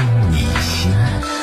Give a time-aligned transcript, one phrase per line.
[0.00, 1.39] 听你心。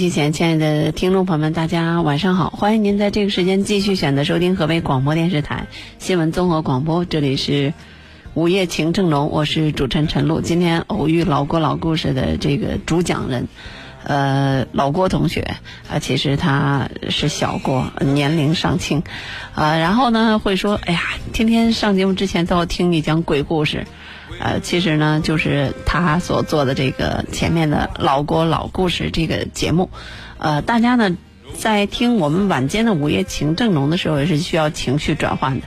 [0.00, 2.48] 机前，亲爱的听众朋友们，大家晚上好！
[2.48, 5.66] 欢迎您在这个时间继续选择收听河北广播电视台
[5.98, 7.74] 新闻综合广播，这里是
[8.32, 10.40] 午夜情正浓，我是主持人陈露。
[10.40, 13.46] 今天偶遇老郭老故事的这个主讲人，
[14.04, 15.42] 呃，老郭同学
[15.90, 19.02] 啊，其实他是小郭，年龄尚轻，
[19.54, 21.02] 啊，然后呢会说，哎呀，
[21.34, 23.86] 天天上节目之前都要听你讲鬼故事。
[24.38, 29.90] 呃，其实呢，就是他所做的这个前面的老郭老故事这个节目，
[30.38, 31.16] 呃，大家呢
[31.58, 35.66] 在听我们晚间的午夜情正浓的时候，也是需要情绪转换的，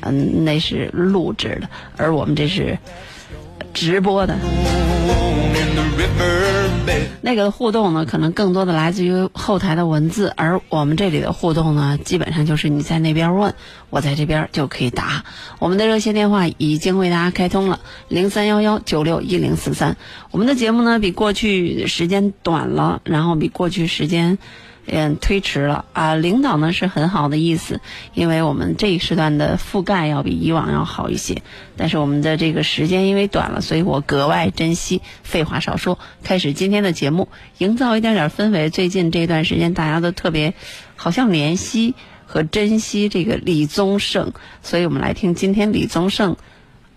[0.00, 2.78] 嗯，那是录制的，而我们这是
[3.72, 4.36] 直播的。
[7.22, 13.54] 那个互动呢，可能更多的来自于后台的文字，而我们这里的互动呢，基本上就是你在那边问，
[13.90, 15.24] 我在这边就可以答。
[15.58, 19.96] 我们的热线电话已经为大家开通了，零三幺幺九六一零四三。
[20.30, 24.38] 我们的节目呢，比过去时间短了，然后比过去时间。
[24.92, 26.14] 嗯，推迟了啊！
[26.14, 27.80] 领导呢是很好的意思，
[28.12, 31.42] 因为我们这一时段的覆盖要比以往要好一些。
[31.76, 35.00] 但是我们的这个时间因为短了，所以我格外珍惜。
[35.22, 37.28] 废话少说，开始今天的节目，
[37.58, 38.68] 营造一点点氛围。
[38.68, 40.54] 最近这段时间，大家都特别
[40.96, 41.94] 好像怜惜
[42.26, 46.36] 和珍惜这个李宗盛，所以我们来听今天李宗盛，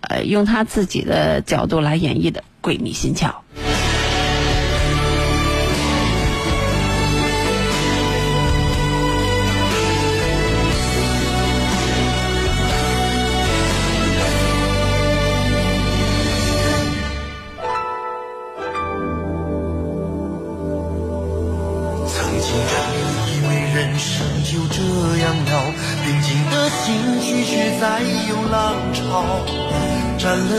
[0.00, 3.28] 呃，用他自己的角度来演绎的《鬼迷心窍》。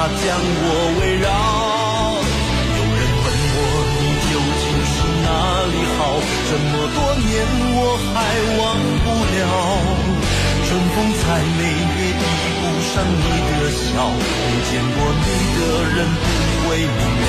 [0.00, 0.64] 它将我
[0.96, 1.28] 围绕。
[1.28, 3.60] 有人问我
[4.00, 4.02] 你
[4.32, 5.28] 究竟是哪
[5.68, 6.00] 里好，
[6.48, 7.28] 这么多年
[7.76, 8.08] 我还
[8.56, 8.60] 忘
[9.04, 9.44] 不了。
[10.64, 12.24] 春风再美也比
[12.56, 13.28] 不上你
[13.60, 15.28] 的笑，没见过你
[15.60, 15.60] 的
[15.92, 16.24] 人不
[16.64, 17.04] 会明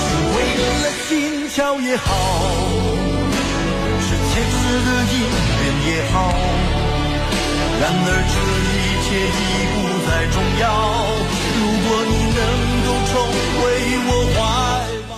[0.00, 2.08] 是为了心跳也好，
[4.00, 5.14] 是前世的姻
[5.60, 6.16] 缘也好，
[7.82, 8.34] 然而这
[8.64, 9.28] 一切已
[9.74, 9.76] 不
[10.08, 10.64] 再重要。
[11.58, 12.40] 如果你能
[12.86, 13.12] 够重
[13.58, 13.60] 回
[14.08, 14.40] 我怀
[15.06, 15.12] 抱。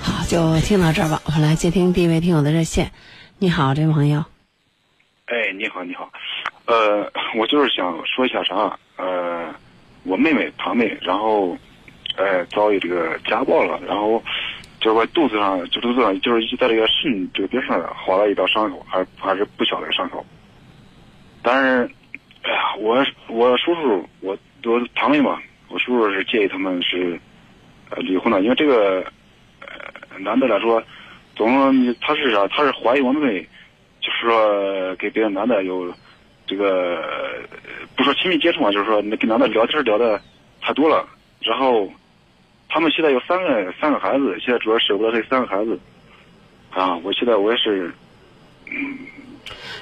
[0.00, 1.20] 好，就听到这儿吧。
[1.26, 2.92] 我们来接听第一位听友的热线。
[3.38, 4.24] 你好，这位朋友。
[5.26, 6.08] 哎，你好，你好，
[6.66, 9.52] 呃，我就是想说一下啥，呃，
[10.04, 11.58] 我妹妹堂妹，然后，
[12.16, 14.22] 呃，遭遇这个家暴了，然后，
[14.80, 20.24] 就是我肚子上，就肚子上，就是在这个肾这个边上划了一道伤口，还还是不小的伤口。
[21.42, 21.90] 但是，
[22.44, 27.18] 哎呀，我我叔叔，我我堂妹嘛，我叔叔是建议他们是，
[27.90, 29.04] 呃，离婚的，因为这个，
[29.60, 30.82] 呃，男的来说，
[31.34, 33.48] 总他是啥，他是怀疑我妹妹。
[34.00, 35.90] 就是说，跟别的男的有
[36.46, 37.02] 这个
[37.96, 40.20] 不说亲密接触嘛，就是说跟男的聊天聊的
[40.60, 41.08] 太多了。
[41.40, 41.90] 然后
[42.68, 45.80] 他们现在有三个三个孩子，现在主要舍不得这三个孩子
[46.68, 46.94] 啊。
[46.98, 47.90] 我现在我也是，
[48.66, 48.98] 嗯，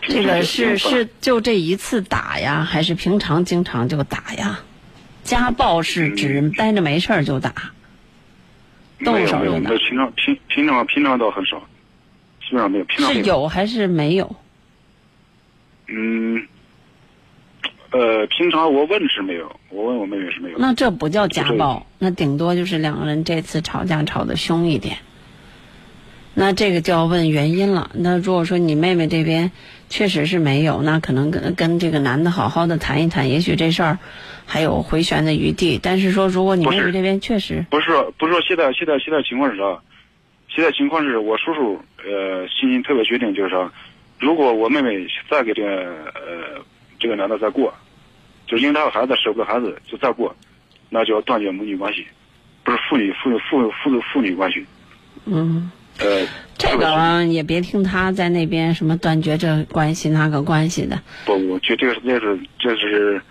[0.02, 4.60] 这个是是就这一次打呀，还是平常经常就打呀？
[5.22, 7.52] 家暴是指待着没事儿就打，
[9.04, 9.70] 动手就打。
[9.70, 11.62] 平常平平常平常倒很少。
[12.40, 14.34] 基本上没有，平常是有还是没有？
[15.86, 16.46] 嗯，
[17.92, 20.58] 呃，平常我问是没有，我问我妹妹是没有。
[20.58, 24.98] 那这不叫家暴，那顶多就是两个人这次吵架吵得凶一点。
[26.34, 27.90] 那这个就要问原因了。
[27.94, 29.52] 那如果说你妹妹这边
[29.92, 33.98] 确实是没有，那可能跟跟这个男的好好的谈一谈，也许这事儿
[34.46, 35.78] 还有回旋的余地。
[35.82, 39.78] 但是说，如果你妹妹这边确实不是不是说现在现在现在情况是啥？
[40.48, 43.70] 现在情况是我叔叔呃心情特别决定，就是说，
[44.18, 45.68] 如果我妹妹再给这个
[46.14, 46.64] 呃
[46.98, 47.74] 这个男的再过，
[48.46, 50.34] 就因为他有孩子舍不得孩子，就再过，
[50.88, 52.06] 那就要断绝母女关系，
[52.64, 54.64] 不是父女父父父父女关系。
[55.26, 55.70] 嗯。
[55.98, 61.00] 呃，这个也别听他在那边什么断绝这关系那个关系的。
[61.24, 63.22] 不，我觉得这个这是这是，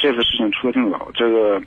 [0.00, 1.62] 这次事情出的挺早，这个。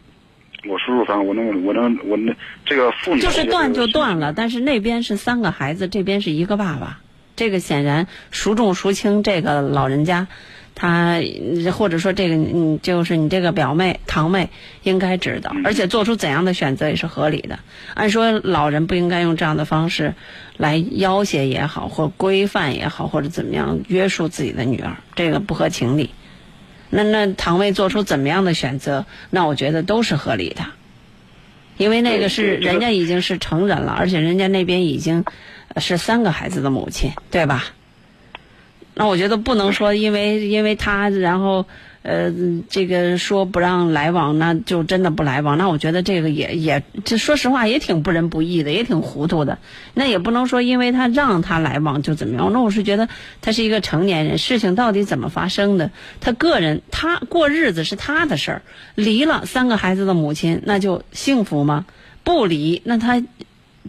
[0.66, 7.01] 我叔叔，反正我能，我能，我那这个父母就是断就断了，但是那边是三个孩子，这边是一个爸爸，
[7.36, 10.25] 这个显然孰重孰轻，这个老人家，
[10.75, 11.21] 他
[11.71, 14.49] 或者说这个嗯，就是你这个表妹堂妹
[14.83, 17.59] 应该知道，而且做出怎样的选择也是合理的。
[17.93, 20.15] 按说老人不应该用这样的方式
[20.57, 26.09] 来要挟也好，或规范也好，或者怎么样约束自己的女儿，这个不合情理。
[26.89, 30.63] 那那堂妹做出怎么样的选择，那我觉得都是合理的，
[31.77, 35.25] 因为那个是人家已经是成人了，而且人家那边已经
[35.77, 37.65] 是三个孩子的母亲，对吧？
[38.95, 41.66] 那我觉得不能说因为因为他然后。
[42.06, 42.34] 呃，
[42.68, 45.57] 这个说不让来往，那就真的不来往。
[45.57, 49.57] 那我觉得这个也也，这说实话也挺不仁不义的，也挺糊涂的。
[49.94, 52.52] 那也不能说因为他让他来往就怎么样。
[52.52, 53.07] 那我是觉得
[53.42, 58.62] 他是一个成年人，事情到底怎么发生的，他个人他过日子是他的事儿。
[58.95, 61.85] 离了三个孩子的母亲，那就幸福吗？
[62.26, 63.23] 不离，那他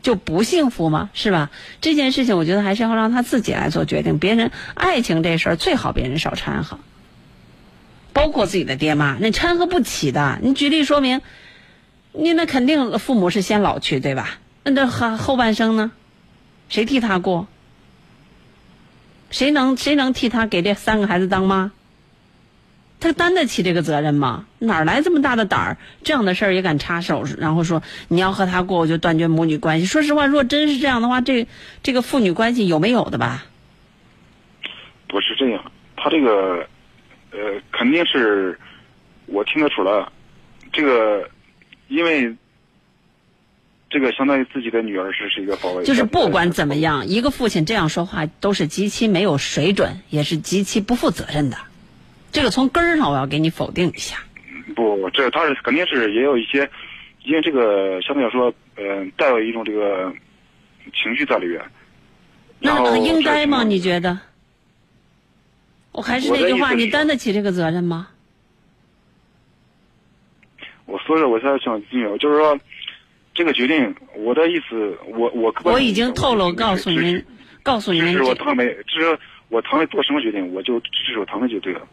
[0.05, 1.09] 就不幸福吗？
[1.15, 1.51] 是吧？
[1.81, 4.19] 这件事情我觉得还是要让他自己来做决定。
[4.19, 6.79] 别人爱情这事儿最好别人少掺和。
[8.13, 10.39] 包括自己的爹妈，那掺和不起的。
[10.43, 11.23] 你举例说明，
[12.13, 14.39] 你那肯定父母是先老去，对吧？
[14.63, 15.91] 那这后后半生呢？
[16.69, 17.49] 谁替他过？
[19.31, 21.73] 谁能谁能替他给这三个孩子当妈？
[23.05, 24.47] 他担得起这个责任吗？
[24.59, 25.77] 哪来这么大的胆儿？
[26.03, 27.25] 这样的事儿也敢插手？
[27.39, 29.87] 然后说你要和他过，我就断绝母女关系。
[29.87, 31.47] 说实话，若真是这样的话，这
[31.83, 33.47] 这个父女关系有没有的吧？
[35.07, 36.67] 不是这样，他这个。
[37.37, 38.57] 呃，肯定是，
[39.27, 40.07] 我听得出来，
[40.73, 41.29] 这个，
[41.89, 42.33] 因为，
[43.91, 45.83] 这个相当于自己的女儿是是一个保卫。
[45.83, 51.57] 就是不管怎么样，一个父亲这样说话都是极其没有水准，也是极其不负责任的。
[52.35, 54.19] 这个从根儿上我要给你否定一下。
[54.75, 56.69] 不，这他是肯定是也有一些，
[57.23, 60.13] 因为这个相对来说，呃，带有一种这个
[60.93, 61.63] 情绪在里边。
[62.59, 63.63] 那应该吗？
[63.63, 64.19] 你觉得？
[65.93, 68.09] 我还是那句话，你担得起这个责任吗？
[70.87, 72.59] 我说，我现在想咨询，就是说，
[73.33, 77.25] 这个决定，我的意思，我我我已经透露告诉您，
[77.63, 79.19] 告诉您，支持我堂妹，支持
[79.51, 81.87] 我堂妹做什么决定，我就支持我堂妹就对了。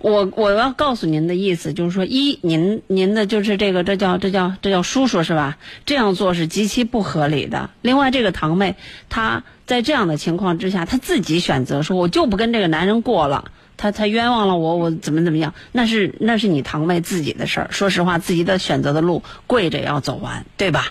[0.00, 5.58] 我我要告诉您的意思就是说，一您您的就是这个，这叫这叫这叫叔叔是吧？
[5.86, 7.70] 这样做是极其不合理的。
[7.82, 8.76] 另外，这个堂妹
[9.08, 13.50] 她在这样的情况之下，她自己选择说，我就不跟这个男人过了。
[13.80, 15.54] 他他冤枉了我，我怎么怎么样？
[15.70, 17.68] 那是那是你堂妹自己的事儿。
[17.70, 20.86] 说实话，自己的选择的路，跪着也要走完，对吧？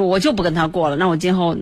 [0.00, 1.56] 我就不跟他过了，那我今后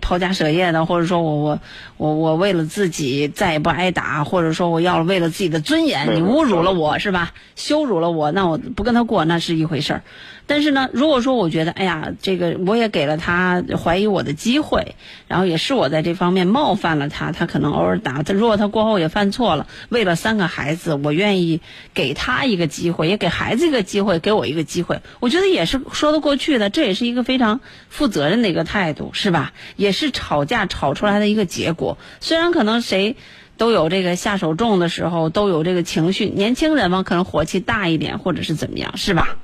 [0.00, 1.60] 抛家舍业的，或者说我我
[1.96, 7.32] 我我为了自己再也不挨打，或者说我要为了自己的尊严，你侮辱了我是吧？
[7.56, 10.02] 羞辱了我，那我不跟他过那是一回事儿。
[10.46, 14.94] 但是呢，如果说我觉得，哎呀，这个我也给了他怀疑我的机会，
[15.26, 18.34] 然后也是我在这方面冒犯了他，他可能偶尔打他。
[18.34, 21.60] 如果他过后也犯错了，为了三个孩子，我愿意
[21.94, 26.68] 给他一个机会，也给孩子一个机会，给我一个机会，我觉得也是说得过去的。
[26.68, 29.52] 这也是一个非常负责任的一个态度，是吧？
[29.76, 31.96] 也是吵架吵出来的一个结果。
[32.20, 33.16] 虽然可能谁
[33.56, 39.36] 都有这个下手重的时候，都有这个情绪，年轻人嘛，可能火气大一点，或者是怎么样，是吧？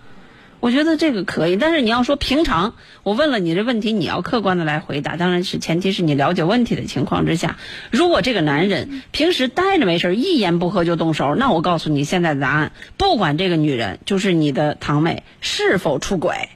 [0.61, 7.57] 我觉得这个可以，但是你要说平常，我问了你这问题，你要客观的来回答，当然是前提是你了解问题的情况之下。
[7.91, 16.51] 如果这个男人平时待着没事一言不合就动手，那我告诉你现在的答案，不管这个女人就是你的堂妹是否出轨，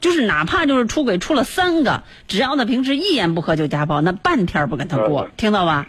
[0.00, 5.86] 就是哪怕就是出轨出了三个，只要他平时一言不合就家暴，那半天不跟他过，听到吧？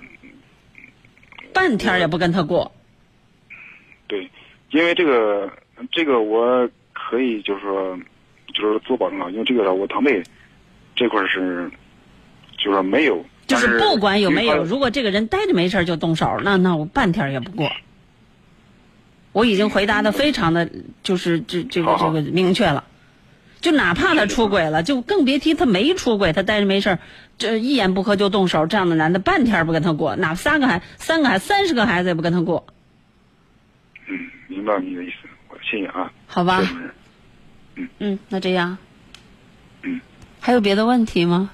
[1.52, 2.74] 半天也不跟他过。
[4.08, 4.30] 对，
[4.70, 5.52] 因为这个，
[5.92, 6.70] 这个我。
[7.10, 7.98] 可以，就是说，
[8.54, 10.24] 就是做保证了，因为这个我堂妹
[10.96, 11.70] 这块是，
[12.58, 13.24] 就是说没有。
[13.48, 17.72] 就是不管有没有，如果这个人待着没事就动手，那那我半天也不过。
[19.34, 20.68] 我已经回答的非常的
[21.04, 22.86] 就是这这个这个明确了，
[23.62, 26.98] 就哪怕他出轨了，就更别提他没出轨，他待着没事
[27.38, 32.66] 这一言不合就动手，这样的男的半天不跟他过，哪三个孩三个孩三十个孩子也不跟他过。
[34.08, 36.12] 嗯，明白你的意思，我谢谢啊。
[36.26, 36.64] 好吧。
[37.76, 38.78] 嗯嗯，那这样，
[39.84, 40.00] 嗯，
[40.40, 41.50] 还有别的问题吗？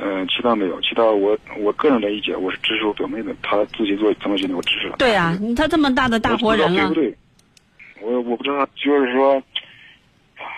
[0.00, 4.96] 嗯，其他没有，其他我我个人的意见，我是支持我表妹的，她自己做怎么决定，我支持了。
[4.98, 7.16] 对呀，她这么大的大活人了，对不对？
[8.00, 9.42] 我我不知道，就是说，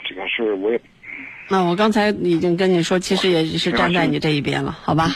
[0.07, 0.81] 这个事我也。
[1.49, 5.09] 那我刚才已经跟你说，其实也是站在你这一边了，好吧？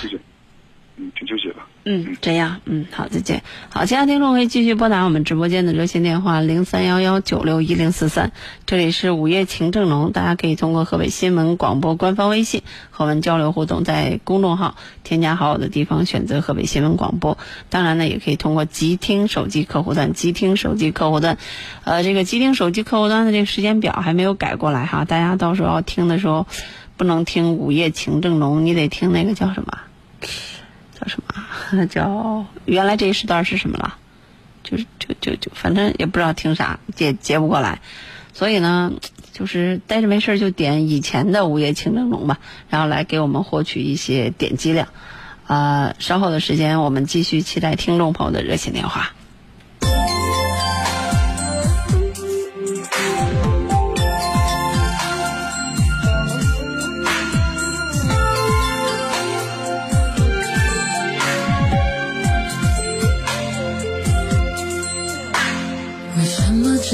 [0.96, 1.43] 嗯，挺纠结的。
[1.86, 3.42] 嗯，这样，嗯，好，再见。
[3.68, 8.32] 好，其他听众可以继续拨打我们直播间的热线电话零三幺幺九六一零四三，
[8.64, 17.36] 这里是午夜情正浓，大家可以通过河北新闻广播官方微信和我们交流互动，在公众号添加好友的地方选择河北新闻广播，
[17.68, 21.36] 当然呢，也可以通过即听手机客户端，即听手机客户端，
[21.84, 26.46] 呃，这个即听手机客户端的这个时间表还没有改过来哈，大家到时候要听的时候，
[26.96, 29.80] 不能听午夜情正浓，你得听那个叫什么？
[31.06, 31.20] 什
[31.72, 31.86] 么？
[31.90, 33.96] 叫原来这一时段是什么了？
[34.62, 37.80] 就是就就就反正也不知道听啥，接接不过来。
[38.32, 38.92] 所以呢，
[39.32, 44.88] 就是待着没事就点以前的午夜情正浓吧，然后来给我们获取一些点击量。
[45.46, 49.12] 啊，稍后的时间我们继续期待听众朋友的热线电话。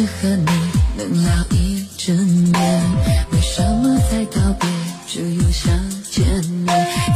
[0.00, 0.46] 只和你
[0.96, 2.16] 能聊一整
[2.50, 2.82] 年，
[3.32, 4.66] 为什么在道别
[5.06, 5.70] 就又想
[6.10, 6.24] 见
[6.64, 6.66] 面？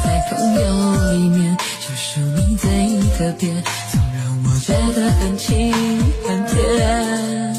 [0.05, 2.69] 在朋友里面，就属你最
[3.17, 3.49] 特别，
[3.91, 5.73] 总让我觉得很亲
[6.29, 7.57] 很甜。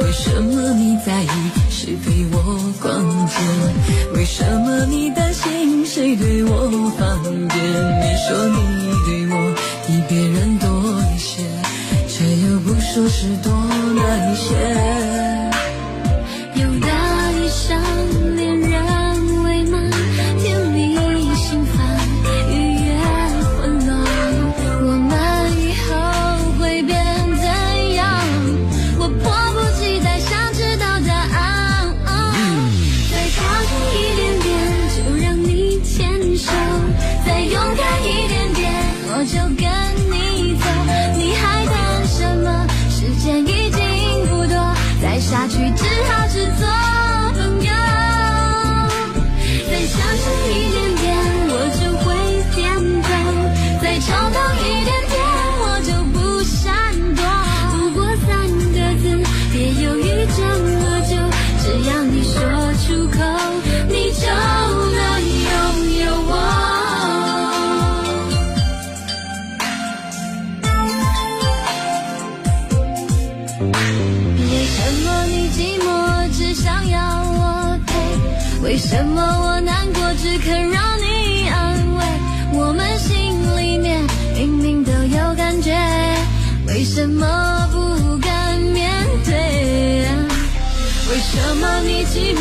[0.00, 1.28] 为什么你在意
[1.70, 3.36] 谁陪我逛街？
[4.12, 6.68] 为什么你担心谁对我
[6.98, 7.56] 放电？
[8.02, 8.58] 你说你
[9.04, 9.54] 对我
[9.86, 10.66] 比别人多
[11.14, 11.44] 一些，
[12.60, 13.52] 不说是多。
[13.94, 15.55] 那一些。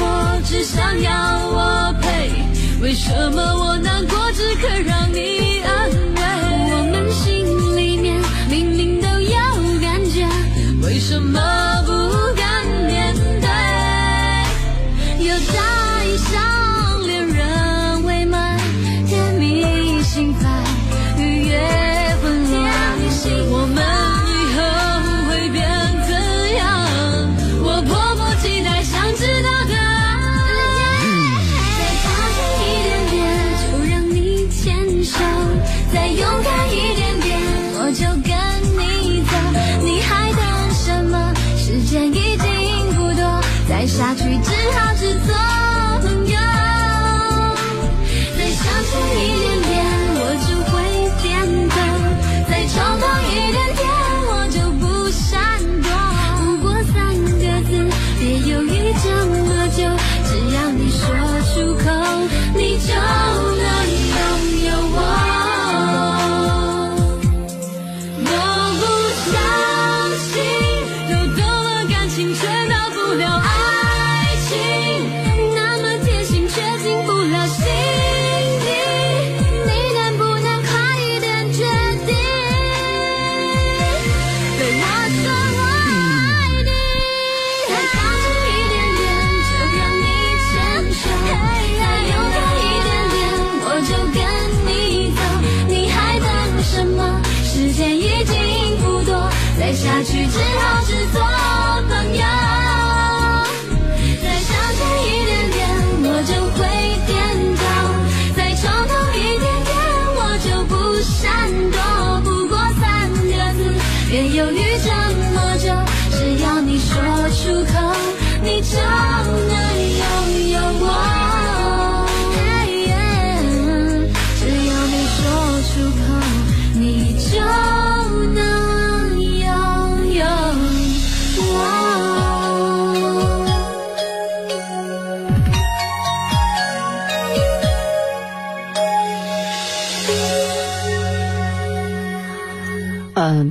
[0.06, 1.12] 我只想要
[1.50, 2.30] 我陪？
[2.82, 5.35] 为什么我难过只肯让你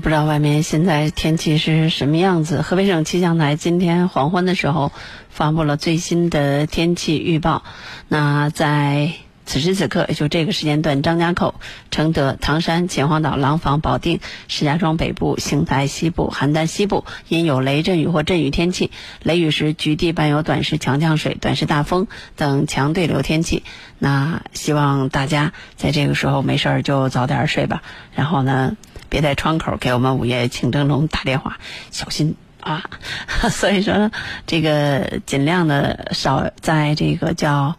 [0.05, 2.61] 不知道外面现在天气是什么样子。
[2.61, 4.93] 河北省气象台今天黄昏的时候
[5.31, 7.63] 发布了最新的天气预报。
[8.09, 9.13] 那在
[9.47, 11.55] 此时此刻，也就这个时间段，张家口、
[11.91, 18.91] 承德、唐山、秦皇岛、廊坊、保定、石家庄北部、邢台西部、邯郸西部因有雷阵雨或阵雨天气，
[19.23, 23.63] 雷雨时局地伴有短时强降水、短时大风等强对流天气。
[23.99, 27.83] 那希望大家在这个时候没事儿就早点睡吧。
[28.15, 28.77] 然后呢，
[29.15, 31.59] 别在窗口给我们午夜情正中打电话，
[31.93, 32.83] 小心啊！
[33.49, 34.11] 所以说呢，
[34.45, 37.77] 这个尽量的少在这个叫。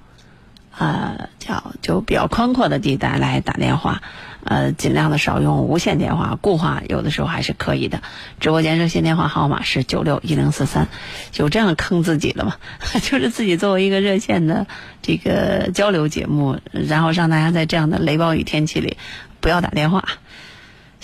[0.77, 4.01] 呃，叫就比较宽阔的地带来打电话，
[4.43, 8.01] 呃，尽量的少用无线电话，固话有的时候还是可以的。
[8.41, 10.89] 直播间热线电话号码是九六一零四三，
[11.31, 12.55] 就这样坑自己的嘛，
[13.01, 14.67] 就是自己作为一个热线的
[15.01, 18.97] 这个交流节目，然后让大家在这样的雷暴雨天气里
[19.39, 20.03] 不要打电话。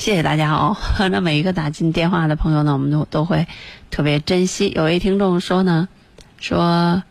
[0.02, 0.78] 谢谢大家哦，
[1.12, 3.46] 那每一个打进电话的朋友呢，我们都都会
[3.92, 4.68] 特别珍惜。
[4.76, 5.88] 有位听众说呢，
[6.40, 7.04] 说。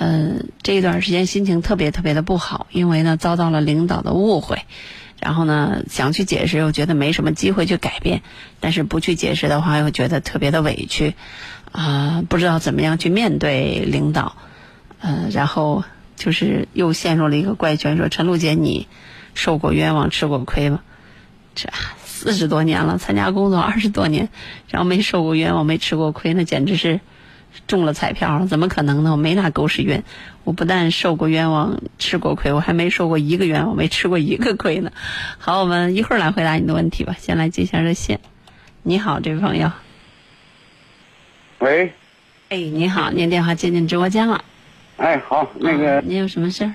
[0.00, 4.60] 嗯，这一段时间心情特别特别的不好，因为呢遭到了领导的误会，
[5.18, 8.22] 然后呢想去解释，又觉得没什么机会去改变，
[8.60, 11.14] 但是不去解释的话，又觉得特别的委屈，
[11.72, 14.36] 啊、不知道怎么样去面对领导，
[15.00, 15.82] 呃，然后
[16.14, 18.86] 就是又陷入了一个怪圈，说陈露姐你
[19.34, 20.80] 受过冤枉，吃过亏吗？
[21.60, 21.68] 这
[22.04, 24.28] 四十多年了，参加工作二十多年，
[24.68, 27.00] 然后没受过冤枉，没吃过亏，那简直是。
[27.66, 29.10] 中了彩票，怎么可能呢？
[29.10, 30.02] 我没那狗屎运，
[30.44, 34.92] 我不但受过冤枉，吃过亏，我还没受过一个冤枉，没吃过一个亏呢。
[35.38, 37.16] 好，我们一会儿来回答你的问题吧。
[37.18, 38.20] 先来接一下热线。
[38.82, 39.72] 你好，这位朋友。
[41.58, 41.92] 喂，
[42.50, 44.44] 哎，你好，您电话接进直播间了。
[44.98, 46.74] 哎，好，那个啊，您有什么事儿？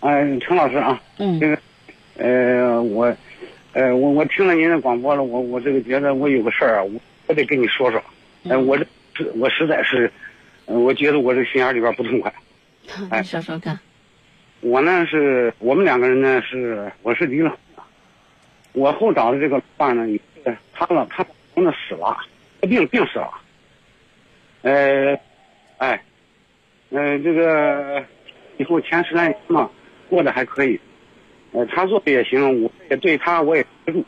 [0.00, 1.58] 哎，陈老师啊，嗯这个，
[2.18, 3.12] 呃，我，
[3.74, 8.00] 呃，我我听了您的广播了，我我这个觉得我有个事儿啊，我我得跟你说说，
[8.48, 10.08] 哎、我这是我实在是，
[10.66, 12.32] 呃我觉得我这心眼里边不痛快。
[13.10, 13.76] 哎你说说看。
[14.60, 17.54] 我呢是我们两个人呢是我是离了
[18.74, 20.20] 我后找的这个伴呢，也
[20.72, 22.16] 他了他老公呢死了，
[22.60, 23.30] 病病死了，
[24.62, 25.18] 呃，
[25.78, 26.00] 哎，
[26.90, 28.04] 呃这个
[28.58, 29.68] 以后前十来年嘛，
[30.08, 30.78] 过得还可以。
[31.54, 34.04] 呃，他做的也行，我也对他我也资助。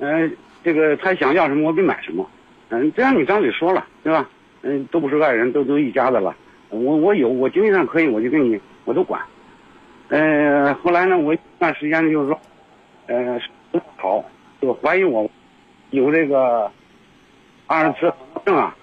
[0.00, 2.28] 嗯、这个他想要什么我给买什么。
[2.70, 4.28] 嗯、这样你张嘴说了，对吧？
[4.62, 6.34] 嗯、都不是外人，都都一家子了。
[6.70, 9.20] 我我有，我经济上可以，我就给你，我都管。
[10.08, 12.40] 呃，后来呢，我一段时间就是说，
[13.06, 13.38] 呃，
[13.70, 14.24] 不好，
[14.60, 15.30] 就怀疑我
[15.90, 16.70] 有这个
[17.66, 18.76] 阿尔茨海默症啊，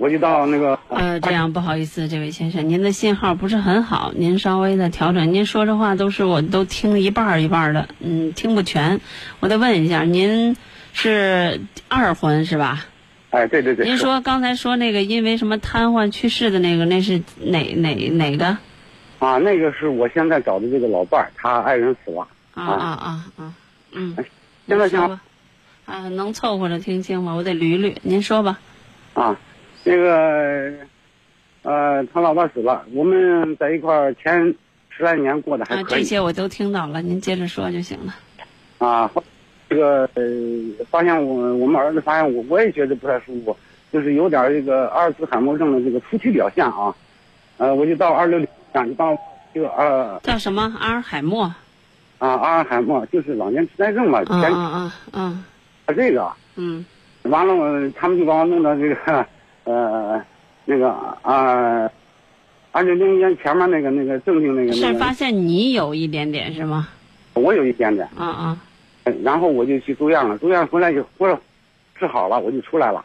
[0.00, 5.34] 我就到那个呃，这样不好意思，这位先生，您的信号不是很好，您稍微的调整。
[5.34, 8.98] 您说这话都是我都听一半一半的，嗯，听不全。
[9.40, 10.56] 我得问一下，您
[10.94, 12.86] 是二婚是吧？
[13.28, 18.56] 哎，对对对，您说刚才说那个因为什么瘫痪去世的那个，那是哪哪哪个？
[19.18, 22.26] 啊，那个是我现在找的这个老伴儿，他爱人死了。
[22.54, 23.54] 啊啊啊啊，
[23.92, 24.16] 嗯，
[24.66, 25.22] 现在像您说吧。
[25.84, 27.34] 啊，能凑合着听清吗？
[27.34, 27.94] 我得捋捋。
[28.00, 28.58] 您说吧。
[29.12, 29.36] 啊，
[29.84, 30.72] 这个
[31.62, 34.54] 呃，他老伴儿死了，我们在一块儿前
[34.88, 36.00] 十来年过得还啊，可以。
[36.00, 38.14] 这些我都听到了，您接着说就行了。
[38.78, 39.10] 啊，
[39.68, 40.22] 这个呃，
[40.90, 43.56] 发现我我们儿子发现我，我也觉得不太舒服，
[43.92, 46.94] 就是有点这个阿尔茨海默症的这个初期表现啊。
[47.58, 49.16] 呃，我就到二六零，就到
[49.52, 50.74] 这个呃叫什么？
[50.80, 51.44] 阿尔海默。
[52.18, 55.44] 啊阿尔海默，就是老年痴呆症嘛，前嗯嗯嗯
[55.86, 56.30] 嗯这个。
[56.56, 56.84] 嗯
[57.24, 59.26] 完了，我他们就把我弄到这个
[59.70, 60.24] 呃
[60.64, 60.90] 那个
[61.22, 61.90] 啊
[62.72, 66.88] 二九零年前面那个那个正定那个那个，是发现你有一点点是吗？
[67.34, 68.60] 我有一点点，啊啊
[69.24, 71.40] 然后我就去住院了，住院回来就或者
[71.98, 73.04] 治好了，我就出来了。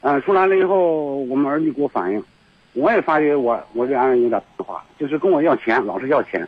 [0.00, 2.22] 嗯、出来了以后，我们儿女给我反映，
[2.74, 6.46] 我也发觉我我这爱人有点变化，就是跟我要钱，老是要钱。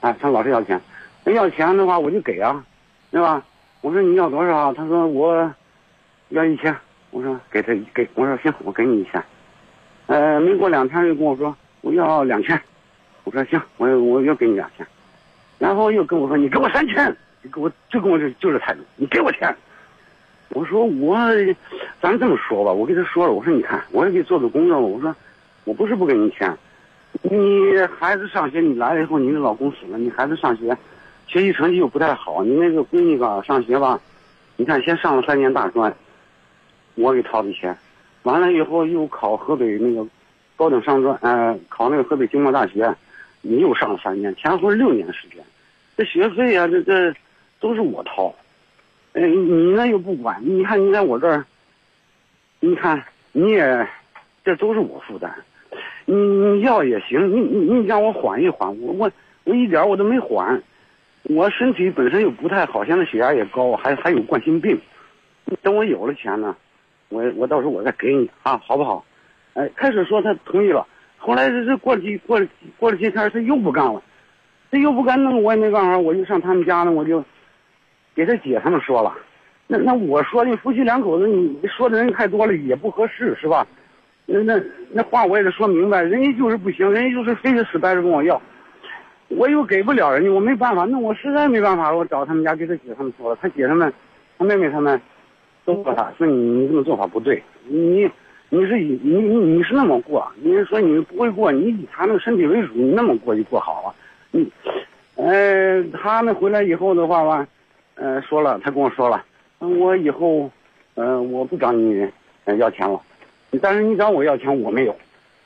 [0.00, 0.80] 哎，他老是要钱，
[1.24, 2.64] 那要钱的话我就给啊，
[3.10, 3.42] 对吧？
[3.82, 4.72] 我说你要多少？
[4.72, 5.54] 他说我
[6.30, 6.74] 要一千。
[7.10, 9.22] 我说给他给，我说行，我给你一千。
[10.06, 12.60] 呃，没过两天又跟我说我要两千，
[13.24, 14.86] 我说行，我我又给你两千。
[15.58, 19.54] 然后又跟我说你给我三千，你给我就跟我这就这态度，你给我钱。
[20.50, 21.16] 我说我，
[22.00, 25.14] 咱这么说吧，我跟他说了，我说你看，我也给你做做工作，我说
[25.64, 26.54] 我不是不给你钱，
[27.22, 27.40] 你
[27.98, 30.76] 孩子上学，你来了以后，你的老公死了，你孩子上学，
[31.26, 33.98] 学习成绩又不太好，你那个闺女吧上学吧，
[34.56, 35.94] 你看先上了三年大专，
[36.96, 37.76] 我给掏的钱，
[38.24, 40.06] 完了以后又考河北那个
[40.56, 42.92] 高等商专，呃，考那个河北经贸大学，
[43.42, 45.38] 你又上了三年，前后六年时间，
[45.96, 47.14] 这学费啊，这这
[47.60, 48.34] 都是我掏，
[49.12, 51.44] 哎，你那又不管，你看你在我这儿，
[52.60, 53.86] 你看你也，
[54.44, 55.30] 这都是我负担，
[56.06, 59.10] 你你要也行，你你你让我缓一缓，我我
[59.44, 60.62] 我一点我都没缓，
[61.24, 64.80] 我身体本身又不太好，现在血压也高，还还有冠心病，
[65.62, 66.56] 等我有了钱呢，
[67.08, 69.04] 我我到时候我再给你啊，好不好？
[69.54, 70.86] 哎，开始说他同意了，
[71.18, 72.46] 后来这这过了几过了
[72.78, 74.02] 过了几天，他又不干了，
[74.70, 77.24] 他又不干，那我也没办法，我就上他们家呢，我就
[78.14, 79.14] 给他姐他们说了。
[79.66, 83.66] 那那我说你夫妻两口子，你说的人太多了也不合适，是吧？
[84.26, 88.40] 那那那话我也得说明白，人家就是不行，人家就是非得死掰着跟我要，
[89.28, 93.92] 我又给不了人家，我没办法，那我实在没办法了，我找他们家给他姐他们说了，他姐他们，
[94.36, 95.00] 他妹妹他们
[95.66, 98.08] 都说他，说你你这么做法不对，你
[98.48, 103.94] 你是以你你你是那么过，你是说你不会过，你以他那个身体为主，你那么过就过好了，
[104.30, 104.48] 你，
[105.16, 107.46] 呃，他们回来以后的话吧，
[107.96, 109.24] 呃，说了，他跟我说了，
[109.58, 110.48] 我以后，
[110.94, 112.08] 呃，我不找你、
[112.44, 113.00] 呃、要钱了，
[113.60, 114.94] 但是你找我要钱我没有，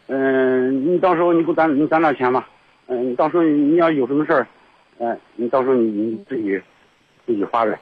[0.09, 2.47] 嗯、你到时候你给我攒你攒点钱吧，
[2.89, 4.47] 嗯、到时候你要有什么事儿，
[4.99, 6.61] 呃，你到时候你你自己
[7.25, 7.79] 自己花着，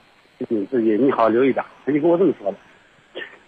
[0.48, 2.56] 你自己你好留意点，他就跟我这么说的。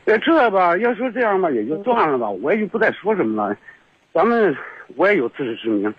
[0.07, 3.57] 呃， 这吧，要说这样吧，也就算了吧，我也就不再说什么了。
[4.13, 4.57] 咱们
[4.97, 5.95] 我也有自知之明，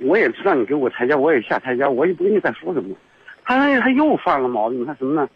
[0.00, 2.94] 我也知道你给我台阶，我也下台阶，我也不跟你再说什么。
[3.44, 5.28] 他他又犯了毛病，他什么呢？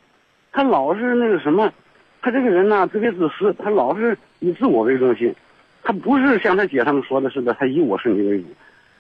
[0.52, 1.72] 他老是那个什么，
[2.20, 5.34] 他这个人呢特别自私，他老是以自我为中心，
[5.82, 8.44] 他不是像他姐他们说的似的，他以我身体为主。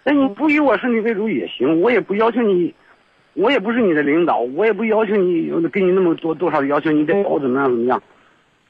[0.04, 2.74] 那你不以我身体为主也行，我也不要求你，
[3.34, 8.02] 我也不是你的领导，我也不要求你给你那么多多少的要求，你得保怎么样怎么样。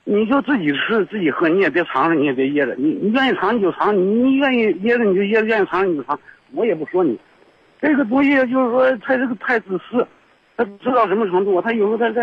[0.04, 2.74] 你就自己吃自己喝，你也别藏着，你也别掖着。
[2.76, 6.18] 你你愿意藏你就藏，你你愿意掖着你就掖着，愿意藏你就藏。
[6.52, 7.18] 我也不说你，
[7.80, 10.06] 这个东西就是说他这个太自私，
[10.56, 11.60] 他知道什么程度？
[11.62, 12.22] 他有时候他他，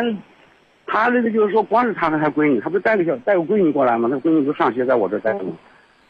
[0.86, 4.10] 他这个就是说，光是他和他闺女，他不是带个小带个闺女过来吗？
[4.12, 5.52] 他闺女不上学在我这待着吗？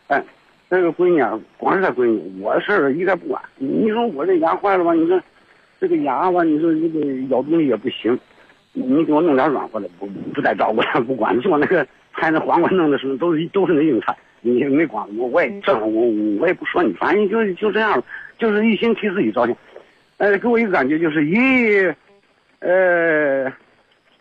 [0.07, 0.23] 哎，
[0.69, 3.41] 那个闺女啊，光是他闺女，我的事儿一概不管。
[3.57, 4.93] 你说我这牙坏了吧？
[4.93, 5.21] 你说
[5.79, 8.17] 这个牙吧，你说这个咬东西也不行。
[8.73, 11.39] 你给我弄点软和的，不不带照顾他， 不管。
[11.41, 16.07] 就我那个拍那黄瓜弄的时候，都是都是那硬菜，你也没管我，我也正我
[16.39, 18.03] 我也不说你，反正就就这样，
[18.37, 19.55] 就是一心替自己着想。
[20.17, 21.35] 呃，给我一个感觉就是以，
[22.59, 23.51] 呃，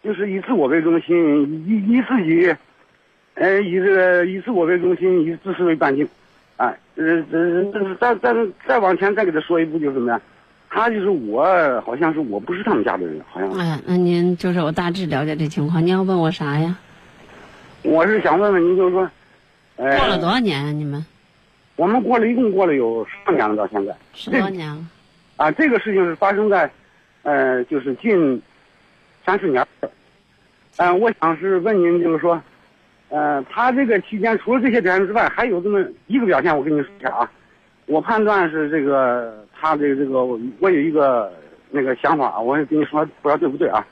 [0.03, 2.55] 就是以自我为中心，以以自己，
[3.35, 6.07] 呃，以这个以自我为中心，以自私为半径。
[6.57, 8.35] 啊，呃，这这再再
[8.66, 10.21] 再往前再给他说一步就是什么呀？
[10.77, 11.43] 他就是我，
[11.87, 13.51] 好像是我不是他们家的人，好像。
[13.53, 16.77] 哎，那您就是我大致了解这情况，您要问我啥呀？
[17.81, 19.11] 我是想问问您，就是说，
[19.77, 20.71] 呃，过了多少年啊？
[20.71, 21.03] 你们
[21.77, 23.97] 我们过了一共过了有十多年了，到现在。
[24.12, 24.87] 十多年了。
[25.37, 26.71] 啊，这个事情是发生在，
[27.23, 28.43] 呃，就是近
[29.25, 29.67] 三四年。
[30.77, 32.39] 嗯、我想是问您，就是说，
[33.09, 37.31] 呃，他这个期间除了这些表现之外，还有这么一个表现，我跟你说一下啊。
[37.87, 41.33] 我判断是这个他这个这个，我有一个
[41.71, 43.87] 那个想法，我也跟你说，不知道对不对啊？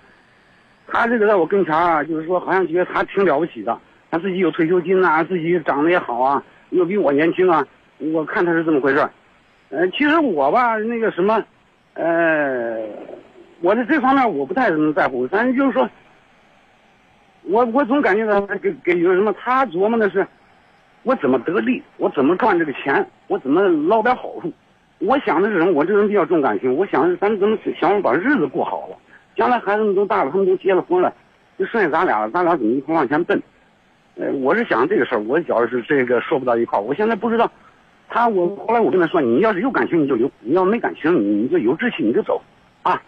[0.87, 3.79] 他这个在我跟前啊，就是说好像觉得他挺了不起的，
[4.11, 7.66] 他自己有退休金呐、自己长得也好啊，又比我年轻啊，
[7.98, 9.09] 我看他是这么回事。
[9.70, 11.42] 呃，其实我吧，那个什么，
[11.94, 12.87] 呃，
[13.61, 15.88] 我在这方面我不太怎么在乎，反正就是说，
[17.44, 20.27] 我我总感觉到给给有什么，他琢磨的是，
[21.03, 24.53] 我怎么得利，我怎么赚这个钱，我怎么捞点好处。
[25.05, 25.73] 我想的是什么？
[25.73, 28.97] 我这人比较重感情，我想的是咱怎么想把日子过好了，
[29.37, 31.12] 将来孩子们都大了，他们都结了婚了，
[31.59, 33.40] 就剩下咱俩了，咱俩怎么一块往前奔？
[34.17, 37.51] 呃，我是想这个事儿，我觉着是这个说不到一块儿，我现在不知道。
[38.09, 42.40] 他我后来我跟他说，你要是有感情你就留，你要没感情你就有志气你就走，
[42.83, 43.03] 啊，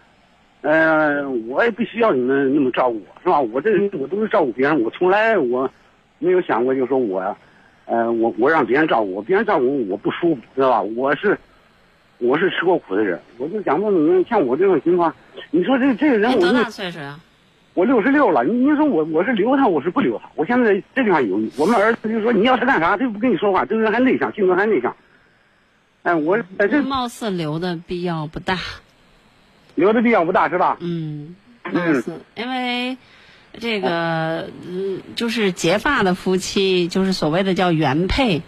[0.62, 3.40] 呃，我也不需要你们那么照顾我，是吧？
[3.40, 5.70] 我这人我都是照顾别人，我从来我
[6.18, 7.36] 没有想过就说我，
[7.84, 10.82] 呃，我我让别人照顾我，别人照顾我我不舒服，知道吧？
[10.96, 11.38] 我是
[12.18, 15.14] 我是吃过苦的人，我就想问像我这种情况，
[15.50, 17.20] 你说这这个人我多大岁数啊？
[17.74, 20.30] 我六十六了，你你说我我是留他，我是不留他？
[20.34, 21.50] 我现在这地方犹豫。
[21.58, 24.96] 我们儿子就说你要是干啥，他就不跟你说话，这个人还内向，性格还内向。
[26.02, 28.58] 哎，我在这貌似留的必要不大。
[29.74, 30.78] 留的必要不大，是吧？
[30.80, 31.36] 嗯，
[31.70, 32.96] 貌似，因为
[33.58, 38.40] 这个嗯，就是结发的夫妻，就是所谓的叫原配。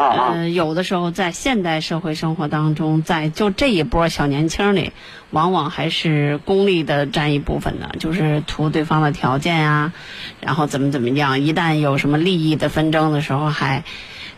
[0.00, 4.92] 嗯，有的时候在现代社会生活当中，在就这一波小年轻里，
[5.30, 9.92] 往往还是功利的占一部分的，就是图对方的条件啊、
[10.40, 11.40] 然后怎么怎么样。
[11.40, 13.84] 一旦有什么利益的纷争的时候，还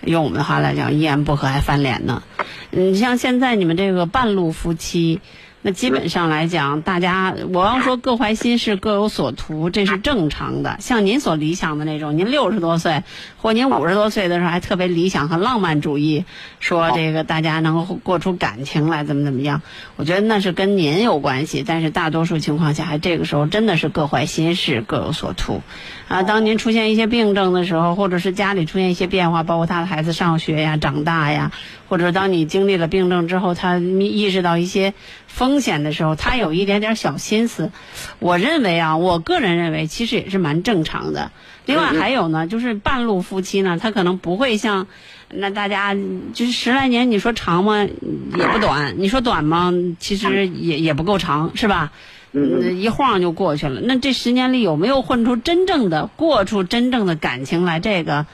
[0.02, 2.22] 用我们的话来讲，一言不合还翻脸呢。
[2.70, 5.20] 你，像现在你们这个半路夫妻。
[5.64, 10.76] 那基本上来讲，大家我要说各怀心事，各有所图，这是正常的。
[10.80, 13.04] 像您所理想的那种，您六十多岁
[13.36, 16.24] 或您五十多岁的时候还特别理想和浪漫主义，
[16.58, 19.62] 说这个大家能够过出感情来，怎么怎么样？
[19.94, 25.62] 我觉得那是跟您有关系，但是大多数情况下，还这个时候真的是各怀心事，各有所图。
[26.08, 31.52] 啊，当您出现一些病症的时候，或者是家里出现一些变化，包括他的孩子上学呀、长大呀，
[31.92, 34.94] 或者当你经历了病症之后，他意识到一些
[35.26, 37.70] 风险的时候，他有一点点小心思。
[38.18, 41.30] 我认为啊，我个人认为其实也是蛮正常的。
[41.66, 44.86] 另外还有呢，就是半路夫妻呢，他可能不会像
[45.28, 45.94] 那大家
[46.32, 47.84] 就是十来年，你说长吗？
[47.84, 48.94] 也不短。
[48.96, 49.70] 你说短吗？
[49.98, 51.92] 其实也也不够长，是吧？
[52.32, 53.82] 嗯，一晃就过去了。
[53.82, 57.80] 那这十年里有没有混出真正的、过出真正的感情来？
[57.80, 58.24] 这个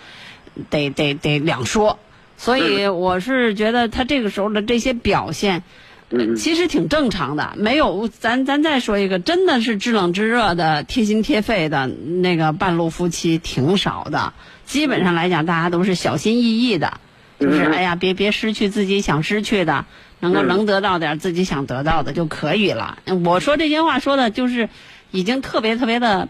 [0.70, 1.98] 得得得两说。
[2.38, 5.62] 所以我是觉得他这个时候的这些表现，
[6.08, 7.52] 嗯其实挺正常的。
[7.56, 14.32] 没有，咱咱再说一个，真的是知冷知热的、贴心贴肺的那个半路夫妻挺少的。
[14.64, 17.00] 基本上来讲，大家都是小心翼翼的，
[17.38, 19.84] 就是哎呀，别别失去自己想失去的。
[20.20, 22.98] 能够能得到点自己想得到的就可以了。
[23.24, 24.68] 我说这些话说的就是
[25.12, 26.26] 已经特别特别的，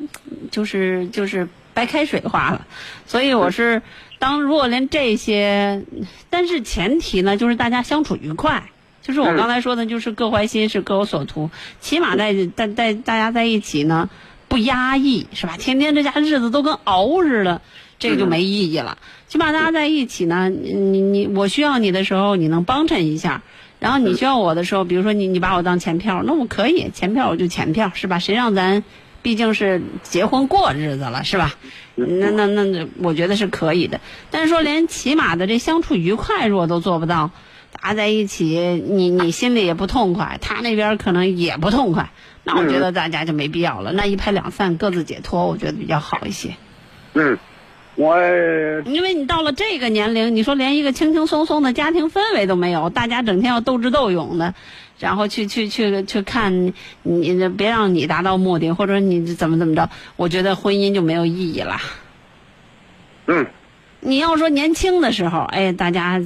[0.50, 2.66] 就是就是白开水话了。
[3.06, 3.80] 所以我是
[4.18, 5.84] 当如果连这些，
[6.30, 8.64] 但是前提呢就是大家相处愉快。
[9.00, 11.50] 就是我刚才说的，就是各怀心事，各有所图。
[11.80, 14.10] 起码在在在大家在一起呢，
[14.48, 15.56] 不压抑，是吧？
[15.56, 17.62] 天天这家日子都跟熬似的，
[17.98, 18.98] 这个就没意义了。
[19.26, 23.42] 起码大家在一起呢，你你我需要你的时候，你能帮衬一下。
[23.80, 28.18] 然后你需要我的时候，比如说你你把我当钱票，那我可以钱票我就钱票，是吧？
[28.18, 28.82] 谁让咱
[29.22, 31.54] 毕竟是结婚过日子了，是吧？
[31.94, 34.00] 那那那那，我觉得是可以的。
[34.30, 37.32] 但是说连起码的这相处愉快，如果都做不到，
[37.72, 38.46] 大家在一起，
[38.88, 42.10] 你你心里也不痛快，他那边可能也不痛快，
[42.44, 43.92] 那我觉得大家就没必要了。
[43.92, 46.54] 那一拍两散，各自解脱，我觉得比较好一些。
[47.14, 47.36] 嗯，
[47.96, 48.16] 我
[48.86, 54.54] 因为你到了这个年龄，你说连一个轻轻松松的家庭氛围都没有，大家整天要斗智斗勇的，
[54.98, 61.76] 然后去去去去看你，别让你达到目的，或者你怎么怎么着，我觉得婚姻就没有意义了。
[63.26, 63.46] 嗯，
[64.00, 66.20] 你要说年轻的时候，哎，大家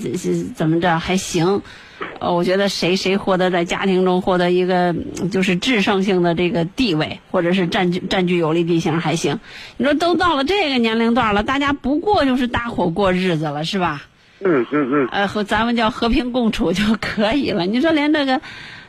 [0.54, 1.62] 怎么着还行，
[2.18, 9.38] 呃，我觉得谁谁获得在家庭中获得一个嗯就是制胜性的这个地位，或者是占据占据有利地形还行。
[9.76, 14.02] 你说都到了这个年龄段了，大家不过就是搭伙过日子了，是吧？
[14.44, 17.66] 嗯嗯嗯，呃，和咱们叫和平共处就可以了。
[17.66, 18.40] 你说连这个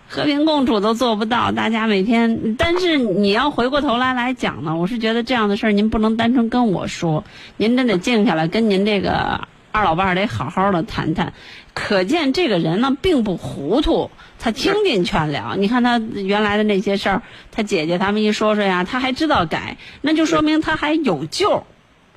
[0.07, 7.23] 和平共处都做不到，大家每天，但是你要回过头来来讲呢，我是觉得这样的事儿您不能单纯跟我说，
[7.57, 11.33] 您真得静下来跟您这个二老伴儿得好好的谈谈。
[11.73, 15.55] 可见这个人呢并不糊涂，他听进劝了。
[15.57, 21.63] 你看他原来的那些事儿，他姐姐他们一说说呀，他还知道改，那就说明他还有救。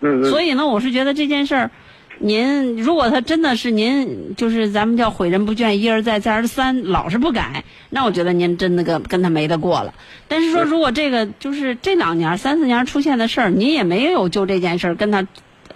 [0.00, 1.70] 嗯嗯，所以呢，我是觉得这件事儿，
[2.18, 9.94] 您如果他真的是您，就是咱们叫诲人不倦，一而再再而三，老是不改，那我觉得您真的跟跟他没得过了。
[10.28, 15.26] 但是说，如果这个就是这两年、三四年出现的事儿，您也没有就这件事儿跟他。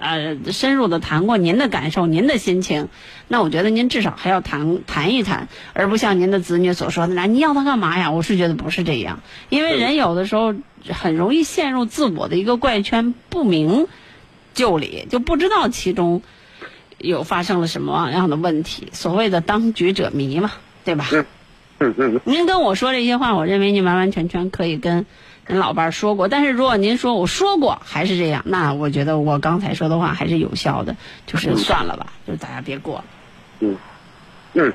[0.03, 2.89] 呃，深入的谈过您的感受、您的心情，
[3.29, 8.11] 那我觉得您至少还要谈谈一谈，而不像您的子女所说的，那你要他干嘛呀？
[8.11, 10.55] 我是觉得不是这样，因为人有的时候
[10.89, 13.89] 很容易陷入自我的一个怪圈，不明
[14.61, 16.23] 就里，就不知道其中
[16.99, 18.89] 有发生了什么样的问题。
[18.93, 20.53] 所谓的当局者迷嘛，
[20.85, 21.07] 对吧？
[21.13, 21.25] 嗯
[21.79, 25.07] 嗯嗯，您跟我说这些话，我认为您完完全全可以跟
[25.45, 26.29] 跟老伴儿说过。
[26.29, 30.95] 但是如果您说我说过还是这样，那我觉得我刚才说的话还是有效的，
[31.27, 33.05] 就是算了吧，就是大家别过了。
[33.61, 33.77] 嗯，
[34.53, 34.73] 嗯，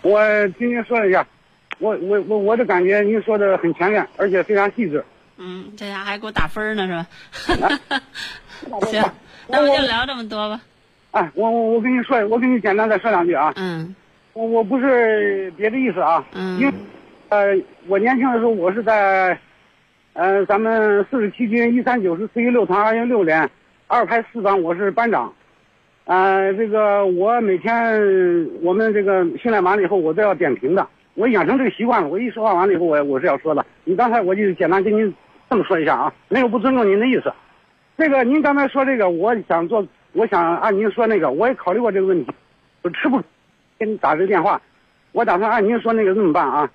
[0.00, 0.18] 我
[0.58, 1.26] 今天说一下，
[1.78, 5.04] 我我我我的感觉，您说的很全面，而且非常细致。
[5.36, 7.68] 嗯，这下还给我打分呢是吧？
[8.86, 9.02] 行，
[9.48, 10.60] 那我就聊这么多吧。
[11.12, 13.52] 哎，我我我跟你说，我跟你简单再说两句啊。
[13.56, 13.94] 嗯
[14.34, 16.72] 我我不是别的意思啊，嗯因为
[17.28, 17.54] 呃，
[17.86, 19.38] 我年轻的时候我是在，
[20.14, 23.46] 呃，咱们四十七军一三九师四一六团二营六连
[23.88, 25.30] 二排四班，我是班长。
[26.04, 30.86] 呃，这个我每天我们这个训练完了以后，我都要点评的。
[31.14, 33.64] 我养成这个习惯了，我一说话完了以后，我我是要说的。
[33.84, 35.14] 你刚才我就简单跟您
[35.50, 37.30] 这么说一下啊，没有不尊重您的意思。
[37.96, 42.32] 这个您刚才说这个，我想做，我想按您说那个，我也考虑过这个问题，
[42.82, 43.20] 我吃不
[43.78, 44.60] 给你打这个电话，
[45.12, 46.70] 我打算按您说那个这么办啊。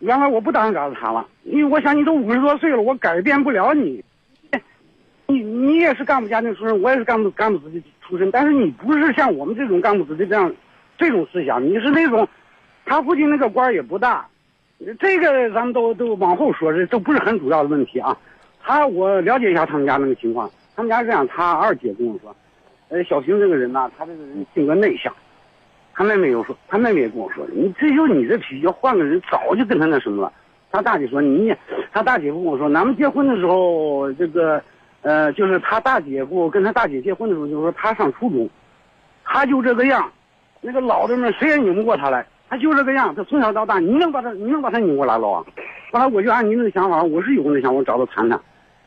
[0.00, 4.04] 原来我不打算告诉他了，因为我想你都五十多岁了，我改变不了你。
[5.28, 10.52] 你你也是干部家庭出身，我也是干部干部子弟出身，但是你不是像我们这种干部子弟这样
[10.98, 12.28] 这种思想，你是那种，
[12.84, 14.26] 他父亲那个官也不大，
[14.98, 18.14] 这个咱们都都往后说，这都不是很主要的问题啊。
[18.62, 22.34] 他我了解一下他们家那个情况，他们家是这样，他二姐跟我说，
[22.88, 25.12] 呃，小平这个人呢，他这个人性格内向。
[25.94, 30.32] 他妹妹又说，他妹妹也跟我说，你这就你这脾气，换个人早就跟他那什么了。
[30.70, 31.54] 他大姐说你，
[31.92, 34.62] 他大姐夫跟我说，咱们结婚的时候，这个，
[35.02, 38.48] 呃，就是他大姐夫跟他大姐结婚的时候，就是说他上初中，
[39.22, 40.10] 他就这个样，
[40.62, 45.44] 那个老的们谁也拧不过他来，他就这个样，他从小到大，你能把他，你能把他拧过来了啊？
[45.92, 48.40] 后来我就按您的想法，我是有那想法，我找他谈谈。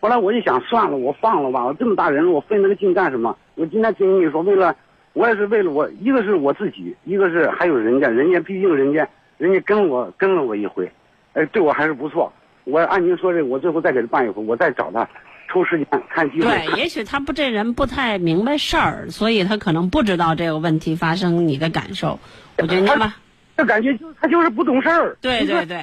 [0.06, 3.36] 后来我就想，算了，我放了吧，我这么大人了，我费那个劲干什么？
[3.56, 4.76] 我今天听你说，为了。
[5.14, 10.92] 我也是为了我，一个是我自己，一个是还有人家，人家毕竟人家，人家跟我跟了我一回，
[11.32, 12.30] 哎，对我还是不错。
[12.66, 15.08] 我按您说这个，我最后再给他办一回，我再找他，
[15.50, 16.50] 抽时间看机会。
[16.50, 22.20] 对，也许他不这人不太明白事儿，所以他可能不知道这个问题发生你的感受。
[22.58, 23.16] 我觉得吧，
[23.56, 25.16] 这感觉就他就是不懂事儿。
[25.22, 25.82] 对对对，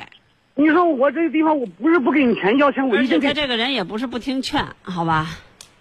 [0.55, 3.29] 你说我这个地方我不是不给你钱要钱，我而一定给。
[3.29, 5.27] 且他这个人也不是不听劝，好吧？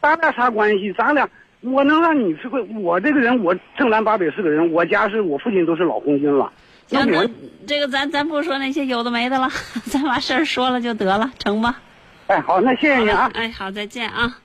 [0.01, 0.93] 咱俩啥关系？
[0.93, 1.27] 咱俩
[1.59, 2.61] 我能让你吃亏？
[2.79, 6.51] 我这个人我正南八北是个人，我家是我父亲都是老红军了。
[6.87, 7.29] 行，那那我
[7.67, 9.49] 这个咱咱不说那些有的没的了，
[9.85, 11.79] 咱把事儿说了就得了，成吧？
[12.27, 13.29] 哎，好，那谢谢你啊。
[13.33, 14.37] 哎，好，再见啊！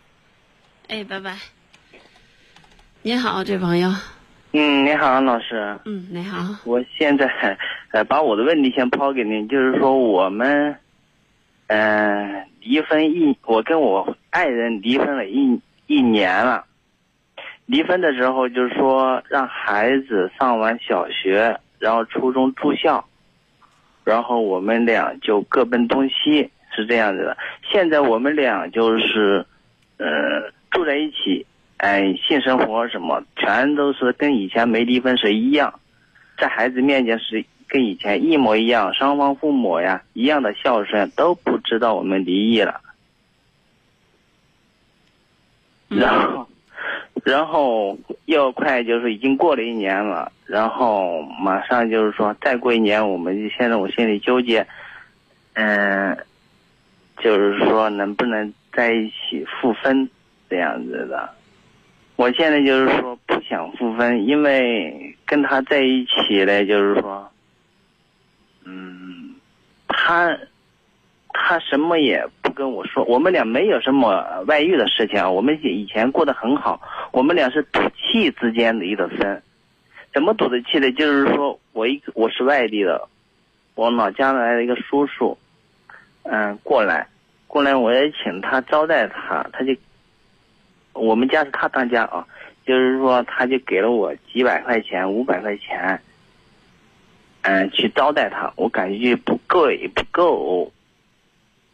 [0.89, 1.37] 哎，拜拜。
[3.03, 3.95] 您好，这朋友。
[4.53, 5.79] 嗯，你好，老师。
[5.85, 6.57] 嗯，你好。
[6.65, 7.27] 我现在
[7.97, 10.77] 呃把我的问题先抛给您，就是说我们，
[11.67, 16.67] 呃，离婚一，我跟我爱人离婚了一一年了。
[17.65, 23.03] 离婚的时候就是说让孩子上完小学，然后初中住校，
[24.05, 27.39] 然后我们俩就各奔东西，是这样子的。
[27.73, 29.47] 现在我们俩就是，
[29.97, 31.47] 呃，住在一起，
[31.79, 35.81] 哎，性生活什么全都是跟以前没离婚时一样，
[36.37, 42.81] 在孩子面前是跟以前一模一样，双方父母呀一样的孝顺，都不知道我们离异了。
[45.89, 46.49] 然后，
[47.25, 54.67] 然后又快就是已经过了一年了，然后马上就是说再过一年，我们就现在我心里纠结，
[55.55, 56.17] 嗯、
[57.19, 60.09] 就是说能不能在一起复婚
[60.51, 61.31] 这样子的。
[62.17, 67.31] 我现在就是说不想复婚，因为跟他在一起呢，就是说，
[68.67, 69.35] 嗯，
[69.87, 70.37] 他
[71.33, 76.81] 他什么也不跟我说，我们俩没有什么外遇的事情啊，我们以前过得很好，
[77.13, 79.43] 我们俩是赌气之间的一个分，
[80.13, 80.91] 怎么赌的气呢？
[80.93, 83.09] 就是说我一我是外地的，
[83.75, 85.39] 我老家来了一个叔叔，
[86.25, 87.07] 嗯，过来，
[87.47, 89.75] 过来我也请他招待他，他就。
[90.99, 92.27] 我们家是他当家啊，
[92.65, 96.01] 就是说他就给了我几百块钱、五百块钱，
[97.47, 100.73] 嗯，去招待他，我感觉不够也不够，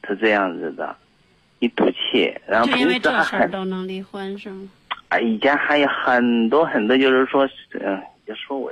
[0.07, 0.95] 是这样子的，
[1.61, 4.69] 一赌气，然后就因为平时还这事儿都能离婚是吗？
[5.09, 7.49] 啊，以前还有很多很多，就是说，
[7.81, 8.71] 嗯，就说我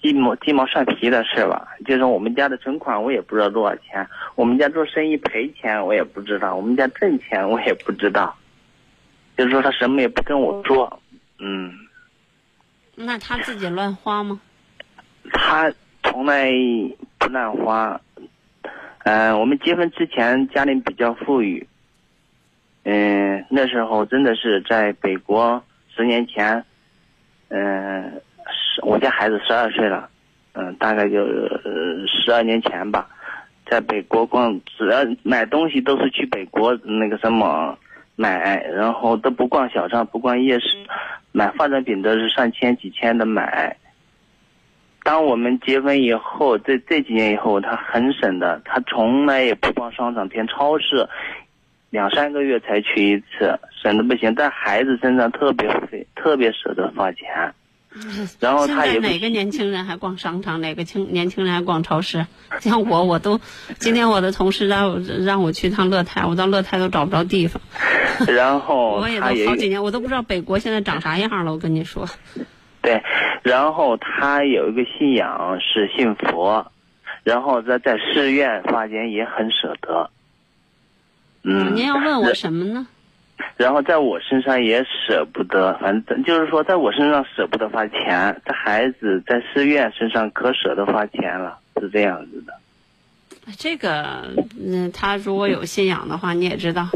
[0.00, 1.66] 鸡毛鸡毛蒜皮的事吧。
[1.84, 8.36] 就是我们家的存款我也不知道多少钱，我们家做生意赔钱我也不知道，我们家挣钱我也不知道。
[9.36, 11.02] 就是说他什么也不跟我说，
[11.40, 11.72] 嗯，
[12.94, 14.40] 那他自己乱花吗？
[15.32, 16.50] 他从来
[17.18, 18.00] 不乱花。
[19.04, 21.66] 嗯、我们结婚之前家里比较富裕，
[22.84, 25.62] 嗯、那时候真的是在北国
[25.94, 26.62] 十年前，
[27.48, 30.08] 嗯、十我家孩子十二岁了，
[30.52, 31.26] 嗯、大概就
[32.06, 33.08] 十二年前吧，
[33.66, 37.76] 在北国逛，只要买东西都是去北国那个什么
[38.16, 40.76] 买，然后都不逛小商，不逛夜市，
[41.32, 43.74] 买化妆品都是上千几千的买。
[45.02, 51.08] 当我们结婚以后，这这几年以后，他很省的，他从来也不逛商场，连超市
[51.90, 54.34] 两三个月才去一次，省的不行。
[54.34, 57.54] 在孩子身上特别费，特别舍得花钱。
[58.38, 60.60] 然后现他也不在哪个年轻人还逛商场？
[60.60, 62.24] 哪个青年轻人还逛超市？
[62.60, 63.40] 像我，我都
[63.80, 67.60] 今天我的同事让我让我去趟乐泰，我到乐泰都找不着地方。
[68.32, 71.50] 然后我也都好几年，我都不知道北国现在长啥样了。
[71.50, 72.06] 我跟你说，
[72.82, 73.02] 对，
[73.42, 76.70] 然后他有一个信仰是信佛，
[77.24, 80.10] 然后在在寺院发钱也很舍得。
[81.42, 82.86] 嗯，您要问我什么呢？
[83.56, 92.54] 然后在我身上也舍不得，反正就是说，在我身上舍不得花钱，在孩子在寺院身上可舍得花钱了，是这样子的。
[93.58, 94.28] 这个，
[94.58, 96.86] 嗯，他如果有信仰的话，你也知道，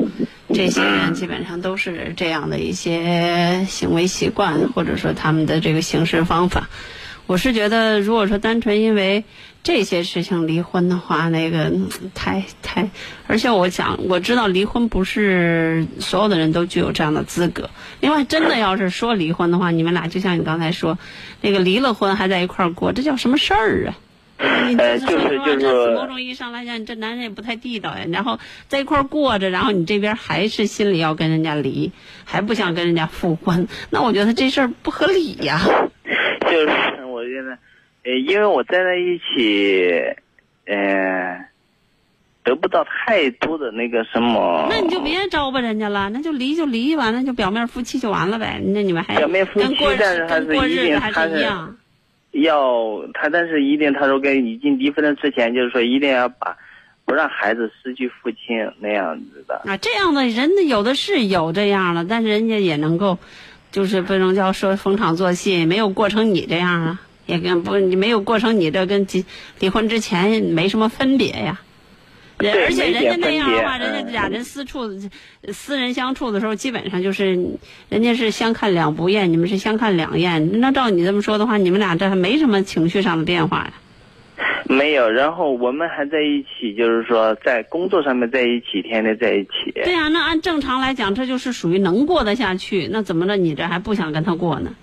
[0.55, 6.69] 这些人基本上都是这样的一些行为习惯，或者说他们的这个行事方法。
[7.27, 9.25] 我是觉得，如果说单纯因为
[9.63, 11.73] 这些事情离婚的话，那个
[12.15, 12.91] 太太，
[13.27, 17.71] 而且我想我知道离婚不是所有的人都具有这样的资格。
[18.01, 20.99] 另外，真的要是说离婚的话，你们俩就像你刚才说，
[21.41, 23.97] 那个离了婚还在一块儿过，这叫什么事儿啊？
[24.39, 28.05] 你呃这说实话，就是就是这某种意义上来讲，你这男人也不太地道呀。
[28.13, 31.93] 然后在一块儿过着，然后你这边还是心里要跟人家离，
[32.25, 35.61] 还不想跟人家复婚，那我觉得这事儿不合理呀。
[36.51, 37.59] 就是我觉得，
[38.05, 39.99] 呃，因为我在那一起，
[40.67, 41.47] 呃，
[42.43, 44.67] 得不到太多的那个什么。
[44.69, 48.61] 那你就别招吧人家了，那就离就离，完了就表面夫妻就完了呗。
[48.63, 51.77] 那你们还表面夫妻跟过日但是还跟过是一定日子还是一样。
[52.35, 56.57] 要他，但是一定他说跟已经离婚的之前，就是说一定要把
[57.05, 58.39] 不让孩子失去父亲
[58.81, 59.63] 那样子的。
[59.65, 63.19] 啊，这样的人有的是有这样的，但是人家也能够，
[63.71, 69.25] 就是不能叫说逢场作戏，没有过成你这样啊，也跟不你没有过成你这跟离
[69.61, 71.61] 离婚之前没什么分别呀。
[72.39, 74.91] 人对而且人家那样的话，人家俩人私处、
[75.53, 77.39] 私人相处的时候，基本上就是
[77.89, 80.61] 人家是相看两不厌，你们是相看两厌。
[80.61, 83.73] 那照你这么说的话，你们俩这还没什么情绪上的变化呀。
[84.67, 89.71] 没有，然后我们还在一起，就是说在工作上面在一起，天天在一起。
[89.85, 92.89] 对呀、那按正常来讲，这就是属于能过得下去。
[92.91, 94.75] 那怎么着，你这还不想跟他过呢？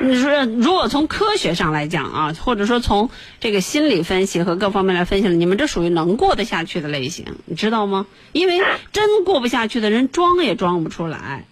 [0.00, 8.06] 你说，如果从科学上来讲啊，或者说从这个心理分析和各方面来分析了，你们这属于能过得下去的类型，你知道吗？
[8.32, 8.60] 因为
[8.92, 11.44] 真过不下去的人，装也装不出来。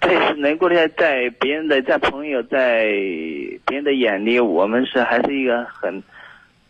[0.00, 2.84] 对，是能够在在别人的在朋友在
[3.66, 6.02] 别人的眼里，我们是还是一个很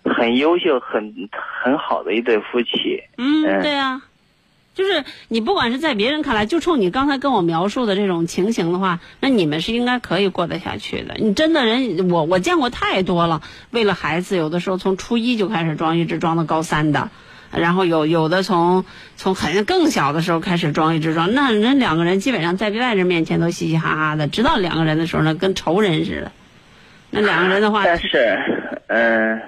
[0.05, 1.29] 很优秀、很
[1.63, 3.03] 很好的一对夫妻。
[3.17, 4.03] 嗯，嗯对啊，
[4.75, 11.15] 就是你不管是在别人看来，就冲你刚才跟我描述的这种情形的话，那你们是应该可以过得下去的。
[11.19, 17.11] 你真的人，我我见过太多了，为了孩子，有的时候从初一就开始装，一直装到高三的。
[17.55, 26.33] 然后有有的从从很更小的时候开始装，一直装，那人两个人基本上在外人面前都嘻嘻哈哈的，直到两个人的时候呢，跟仇人似的。
[27.11, 28.39] 那两个人的话，但 是，
[28.87, 29.39] 嗯、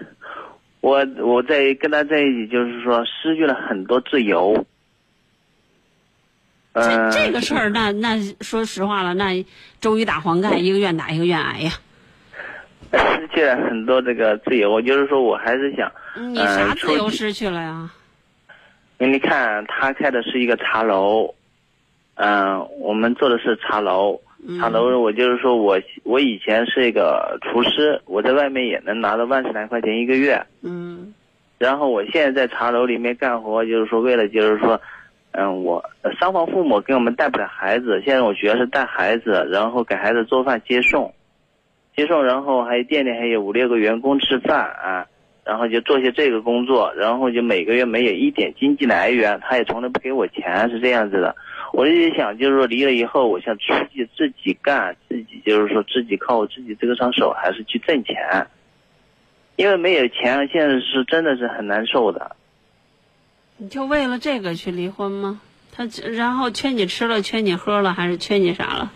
[0.82, 4.66] 我我在跟他在一起，就是说失去了很多自由。
[6.74, 9.44] 嗯、这这个事儿，那那说实话了，那
[9.80, 11.72] 周瑜打黄盖，一个愿打一个愿挨呀。
[12.92, 14.70] 失去了很多这个自由。
[14.70, 15.90] 我就是说我还是想，
[16.32, 17.90] 你啥嗯自由出失去了呀？
[18.98, 21.34] 因为你看他开的是一个茶楼，
[22.14, 24.20] 嗯、我们做的是茶楼。
[24.46, 30.44] 嗯茶楼，我就是说我我以前是一个厨师，我在外面也能拿到万十来块钱一个月。
[30.62, 31.14] 嗯
[31.56, 34.78] 然后我现在在茶楼里面干活，就是说为了就是说，
[35.36, 35.84] 嗯，我
[36.16, 41.12] 双方父母给我们带不了孩子，现在我主要是带孩子，然后给孩子做饭接送，
[41.96, 45.06] 接送，然后还有店里还有五六个员工吃饭啊，
[45.44, 51.34] 然后就做些这个工作，然后就每个月没有一点经济来源，他也从来不给我钱，是这样子的。
[51.72, 58.46] 我一直想，就是说离了以后，我想出去自己干，自己就是说自己靠我自己这个双手，还是去挣钱。
[59.56, 62.36] 因为没有钱，现在是真的是很难受的。
[63.56, 65.40] 你就为了这个去离婚吗？
[65.76, 68.92] 他然后缺你吃了，缺你喝了，还是缺你啥了？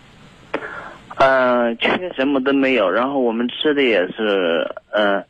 [1.17, 2.89] 嗯、缺什么都没有。
[2.89, 5.21] 然后我们吃的也是，嗯、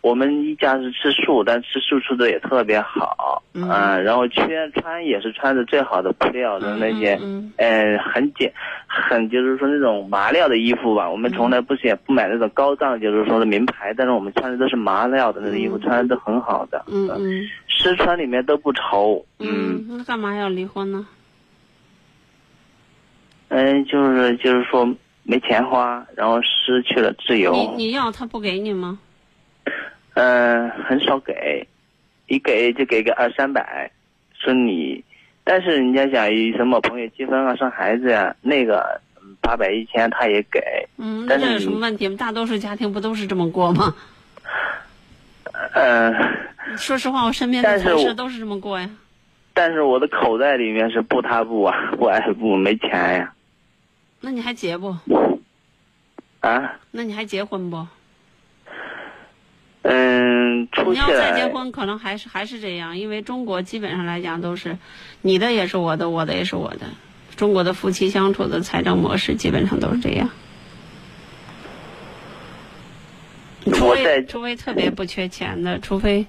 [0.00, 3.42] 我们一家是吃素，但吃素吃的也特别好。
[3.58, 8.52] 嗯啊然后缺穿也是穿的最好的布料的那些，嗯呃，很简，
[8.86, 11.08] 很就是说那种麻料的衣服吧。
[11.08, 16.84] 我们从来不是也不买那种高档，就是说的名牌，但是我们穿的都是麻料的那种衣服，嗯穿的都很好的。
[16.86, 17.42] 嗯嗯
[17.78, 19.24] 吃穿里面都不愁。
[19.38, 21.06] 嗯，那干嘛要离婚呢？
[23.48, 24.84] 嗯，就是就是说
[25.22, 27.52] 没钱花，然后失去了自你由。
[27.52, 28.98] 你你要他不给你吗？
[30.14, 31.66] 嗯，很少给，
[32.26, 33.90] 一给就给个二三百，
[34.32, 35.04] 说你，
[35.44, 40.60] 但是人家想以什么朋友结婚啊、生孩子呀、那个嗯八百一千他也给。
[40.96, 42.16] 嗯，那这有但是什么问题吗？
[42.18, 43.94] 大多数家庭不都是这么过吗？
[45.72, 46.14] 嗯，
[46.76, 48.88] 说实话，我身边的同事都是这么过呀。
[49.54, 53.32] 但是我的口袋里面是不他不啊，不爱不没钱呀。
[54.20, 54.96] 那你还结不？
[56.40, 57.86] 啊，那你还结婚不？
[59.82, 64.76] 嗯，你要再结婚，可能还是还是这样，因为中国基本上来讲都是，
[65.22, 66.86] 你的也是我的，我的也是我的。
[67.36, 70.28] 中国的夫妻相处的财政模式基本上都是这样。
[73.72, 76.26] 除非除非特别不缺钱的，除非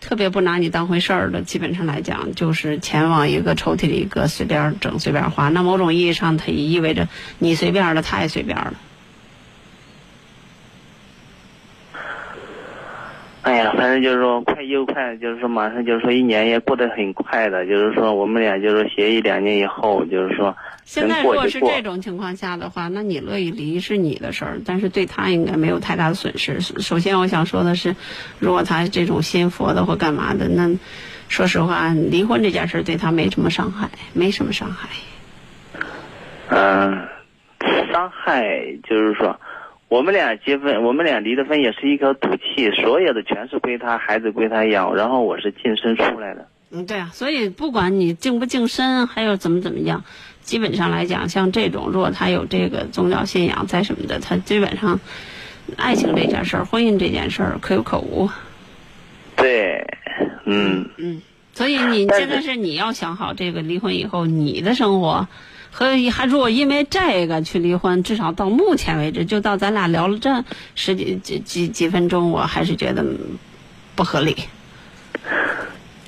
[0.00, 5.48] 特别不拿你当回事儿的，基本上来讲就是钱往一个抽屉里搁，随便整随便花。
[5.50, 8.74] 那某种意义上，它也意味着你随便了，他也随便了。
[13.42, 26.60] 哎呀，反正就是说快又快，就是说马上就是说一年也过得很快的，就是说我们俩就是协议两年以后，就是说现在如果是这种情况下的话，那你乐意离是你的事儿，但是对他应该没有太大的损失。
[26.60, 27.96] 首先，我想说的是，
[28.38, 30.70] 如果他这种信佛的或干嘛的，那
[31.28, 34.88] 说实话，离婚这件事对他没什么伤害，没什么伤害。
[36.50, 37.08] 嗯，
[37.90, 39.40] 伤害就是说，
[39.90, 46.46] 我们俩结婚，我们俩离的婚也是一口赌气，所有的全是归他，孩子归他养，然后我是净身出来的。
[46.70, 50.04] 嗯，对啊，所以不管你净不净身，还有怎么怎么样，
[50.42, 55.00] 基本上来讲，像这种，如果他有这个宗教信仰在什么的，他基本上
[55.76, 58.30] 爱情这件事儿、婚姻这件事儿可有可无。
[59.34, 59.84] 对，
[60.44, 61.20] 嗯，嗯，
[61.52, 65.26] 所以你现在是你要想好这个离婚以后你的生活，
[65.70, 70.44] 和还如果因为这个去离婚，至少到目前为止，就到咱俩聊了这
[70.74, 73.18] 十几几几几分钟，我还是觉得嗯
[73.94, 74.36] 不合理。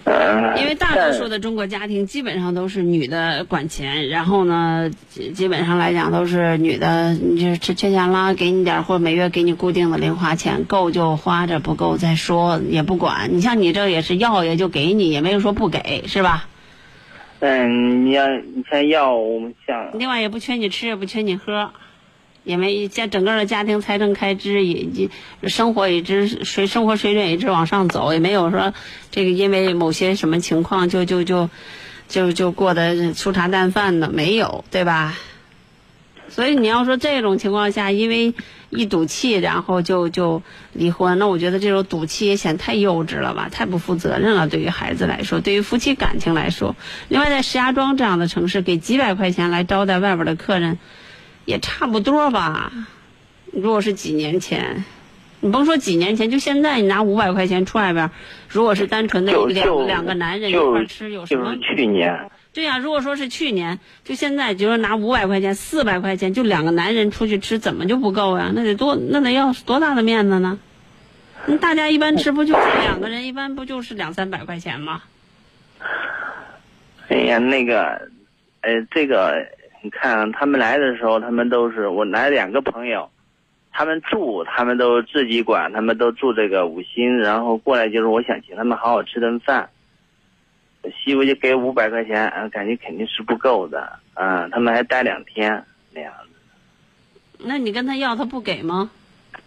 [0.05, 13.31] 呃，因为大多数的中国家庭基本上都是女的管钱，然后呢，基基本上来讲都是女的，你就是缺缺钱了，给你点儿或者每月给你固定的零花钱，够就花着，不够再说，也不管。
[13.33, 16.49] 你像你这也是要也就给你，也没有说不给，是吧？
[17.45, 21.73] 嗯，你要你像要我们想，另外也不缺你吃，也不缺你喝，
[22.45, 25.09] 也没家整个的家庭财政开支也
[25.41, 28.73] 也生活一直水生活水准一直往上走，也没有说
[29.11, 31.51] 这个因为某些什么情况就就就
[32.07, 35.19] 就就过得粗茶淡饭的，没有，对吧？
[36.33, 38.33] 所以你要说这种情况下，因为
[38.71, 44.49] 一赌气，然后就就离婚，那我觉得这种赌气也显太幼稚了吧，太不负责任了。
[44.49, 46.75] 对于孩子来说，对于夫妻感情来说，
[47.09, 50.79] 另外在石家庄这样的城市，给几百块钱来招待外边的客人，
[51.45, 52.73] 也差不多吧。
[53.53, 54.87] 如果是几年前，
[55.41, 58.11] 你甭说几年前，就现在你拿五百块钱出外边，
[58.49, 61.77] 如果是单纯的两两个男人一块儿吃，有什么就是？
[61.77, 68.53] 去年，对呀、如果说是去年，就现在，就是拿五百块钱、四百块钱，就两个男人出去吃，怎么就不够呀？
[68.55, 70.59] 那得多，那得要多大的面子呢？
[71.47, 75.03] 那大家一般吃不就是两个人，一般不就是两三百块钱吗？
[77.09, 78.09] 哎呀，那个
[78.61, 79.45] 呃，这个
[79.83, 83.11] 你看他们来的时候，他们都是我来两个朋友，
[83.73, 89.69] 他们住他们都自己管，他们都住这个五星，然后过来就是我想请他们好好吃顿饭，
[90.91, 98.91] 媳妇就给五百块钱，嗯，感觉肯定是不够的，嗯，他们还待两天那样子，那你跟他要，他不给吗？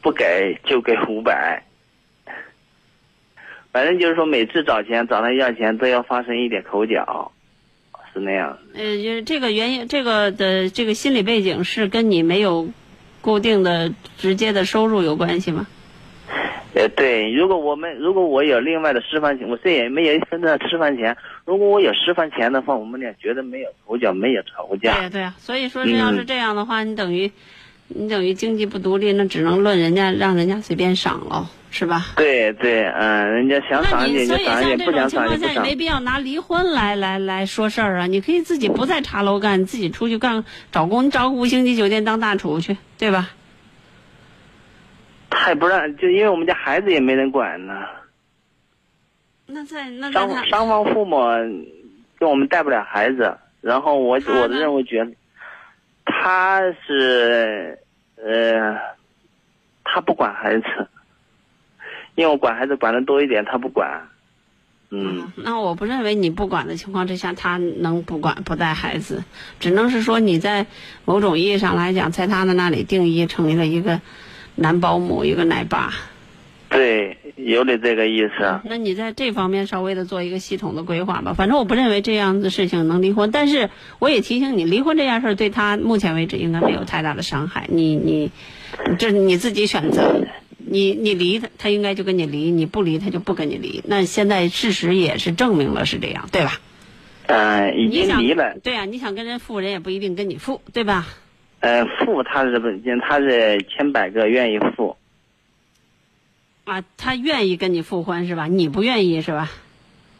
[0.01, 1.63] 不给就给五百。
[3.71, 7.33] 反正就是说，每次找钱找他要钱都要发生一点口角，
[8.13, 8.57] 是那样。
[8.73, 12.69] 呃，就是这个原因，这个的这个心理背景是跟你没有
[13.19, 15.67] 固定的直接的收入有关系吗？
[16.75, 21.15] 呃，对，如果我们如果我有另外的私房钱，我这也没有一分的私房钱。
[21.45, 24.93] 如果我有私房钱的话，我们俩绝对没有口角，没有吵过架。
[24.93, 25.33] 对呀，对呀。
[25.37, 27.31] 所以说，这要是这样的话，你等于
[27.87, 32.07] 你等于经济不独立，那只能论人家让人家随便赏喽，是吧？
[32.17, 35.63] 对对，嗯，人家想那赏你所以像这种不想情况下，也赏就不赏。
[35.63, 38.07] 没必要拿离婚来来来说事儿啊。
[38.07, 43.29] 你可以自己不在茶楼干，你自己出去干找工，你找个五星级酒店当大厨去，对吧？
[45.37, 47.85] 他也不让，就因为我们家孩子也没人管呢，
[49.45, 51.19] 那在那在双他双方父母
[52.17, 55.11] 跟我们带不了孩子，然后我我的任务觉得
[56.05, 57.77] 他是
[58.15, 58.75] 呃，
[59.83, 60.65] 他不管孩子，
[62.15, 64.01] 因为我管孩子管的多一点，他不管，
[64.89, 65.31] 嗯。
[65.35, 69.23] 那我不认为你不管的情况之下，他能不管不带孩子，
[69.59, 70.65] 只能是说你在
[71.03, 73.99] 某种意义上来讲，在他的那里定义成为了一个
[74.55, 75.93] 男保姆，一个奶爸。
[76.67, 78.59] 对，有点这个意思。
[78.65, 81.33] 那你在这方面稍微的做一个系统的规划吧。
[81.33, 87.67] 反正我不认为这样的事情能离婚，但是我也提醒你，离婚这件事儿对他目前为止应该没有太大的伤害。
[87.69, 88.31] 你你，
[88.97, 90.25] 这是你自己选择。
[90.67, 93.83] 你你离他，他应该就跟你离；你不离，他就不跟你离。
[93.85, 96.59] 那现在事实也是证明了是这样，对吧？
[97.27, 98.57] 呃、已你想经离了。
[98.63, 101.07] 对啊，你想跟人富，人也不一定跟你富，对吧？
[101.65, 102.67] 呃，付他是不，
[103.01, 104.95] 他是千百个愿意付。
[106.63, 108.45] 啊，他愿意跟你复婚是吧？
[108.45, 109.49] 你不愿意是吧？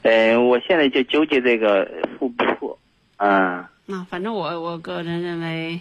[0.01, 1.87] 呃，我现在就纠结这个
[2.17, 2.79] 付不付。
[3.17, 5.79] 嗯，那反正我我个人认为，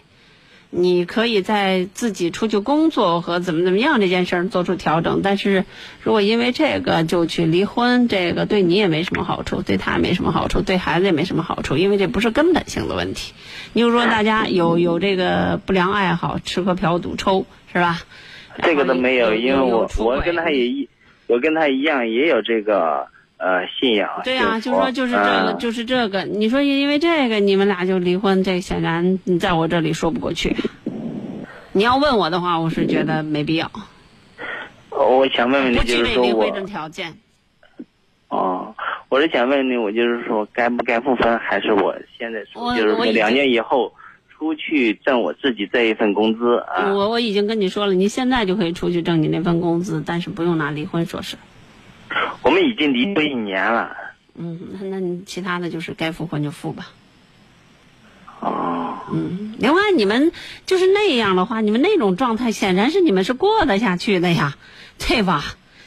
[0.76, 5.64] 你可以在自己出去工作和怎么怎么样这件事儿做出调整，但是
[6.02, 13.32] 如果因为这个就去离婚，这个对你也没什么好处，对他也没什么好处，对孩子也没什么好处，因为这不是根本性的问题。
[13.72, 18.02] 你比如说大家有有这个不良爱好，吃喝嫖赌抽是吧？
[18.62, 20.88] 这个都没有，因为我我跟他也一，
[21.26, 23.08] 我跟他一样也有这个
[23.44, 24.08] 呃信仰。
[24.24, 26.22] 对呀、就就是说就是这个，嗯就是这个。
[26.24, 30.56] 你说因为这个你们俩就离婚，这显然你在我这里说不过去。
[31.72, 33.70] 你要问我的话，我是觉得没必要，
[34.90, 37.12] 我想问问你，就是说我备离婚的条件。
[38.28, 38.74] 哦，
[39.08, 43.92] 我是想问问你，我就是说该不该复婚，还是我现在说我就是说两年以后
[44.30, 46.92] 出去挣我自己这一份工资啊？
[46.92, 51.36] 我我已经跟你说了，你现在就可以出去挣你那份工资，但是不用拿离婚说事。
[52.42, 53.96] 我们已经离婚一年了。
[54.36, 56.90] 嗯，那那你其他的就是该复婚就复吧。
[58.40, 60.32] 哦，嗯，另外你们
[60.66, 64.54] 就是那样的话，你们那种状态显然是你们是过得下去的呀，
[64.98, 65.42] 对吧？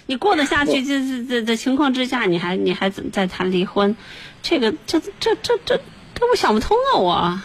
[0.05, 3.95] 你过得下去，这这这这情况之下，你还你还怎再谈离婚？
[4.41, 5.77] 这个这这这这
[6.15, 6.97] 这我想不通啊！
[6.97, 7.41] 我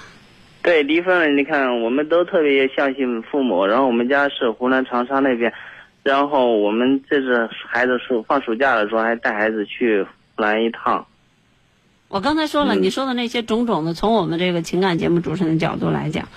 [0.62, 5.52] 对，离婚了，你看我们都特别相信父母，然后我们家是湖南长沙那边，
[6.02, 11.06] 然后我们这次孩子暑放暑假的时候还带孩子去湖南一趟。
[12.08, 16.28] 我刚才说了，你说的那些种种的，从我们这个情感节目主持人的角度来讲，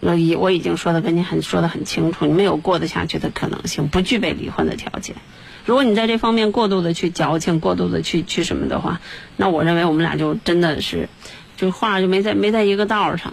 [0.00, 5.16] 我已我已经说的跟你很说的很清楚，你没有过得下去的可能性，不具备离婚的条件。
[5.64, 9.00] 如果你在这方面过度的去矫情，过度的去去什么的话，
[9.36, 11.08] 那我认为我们俩就真的是，
[11.56, 13.32] 就话就没在没在一个道上。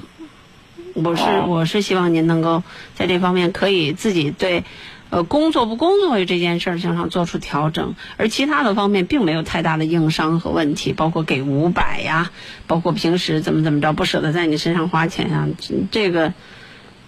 [0.94, 2.64] 我是我是希望您能够
[2.94, 4.64] 在这方面可以自己对，
[5.10, 12.32] 呃，工作不工作这件事儿上做出调整，而其他的方面并没有太大的硬伤和问题，包括给五百呀，
[12.68, 15.47] 包括平时怎么怎么着不舍得在你身上花钱呀，
[15.89, 16.34] 这个，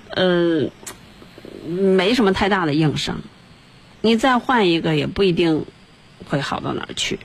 [0.10, 0.70] 呃，
[1.68, 3.22] 没什么太大的硬伤。
[4.02, 5.66] 你再换一个也不一定
[6.26, 7.20] 会好到哪儿去。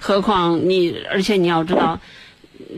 [0.00, 1.98] 何况你，而且你要知道，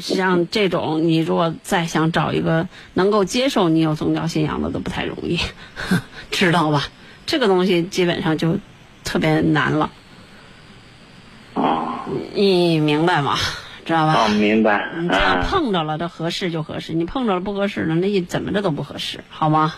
[0.00, 5.38] 像这种你如果再想找一个能够接受你有宗教信仰的，都不太容易，
[6.30, 6.84] 知道吧？
[7.26, 8.58] 这个东西基本上就
[9.04, 9.90] 特别难了。
[11.54, 11.88] 哦，
[12.34, 13.36] 你明白吗？
[13.84, 14.26] 知道吧？
[14.26, 14.88] 哦，明白。
[14.98, 19.74] 你这样嗯，碰着了，这合适就合适；你碰着了不合适的，那一怎么着都不合适，好吗？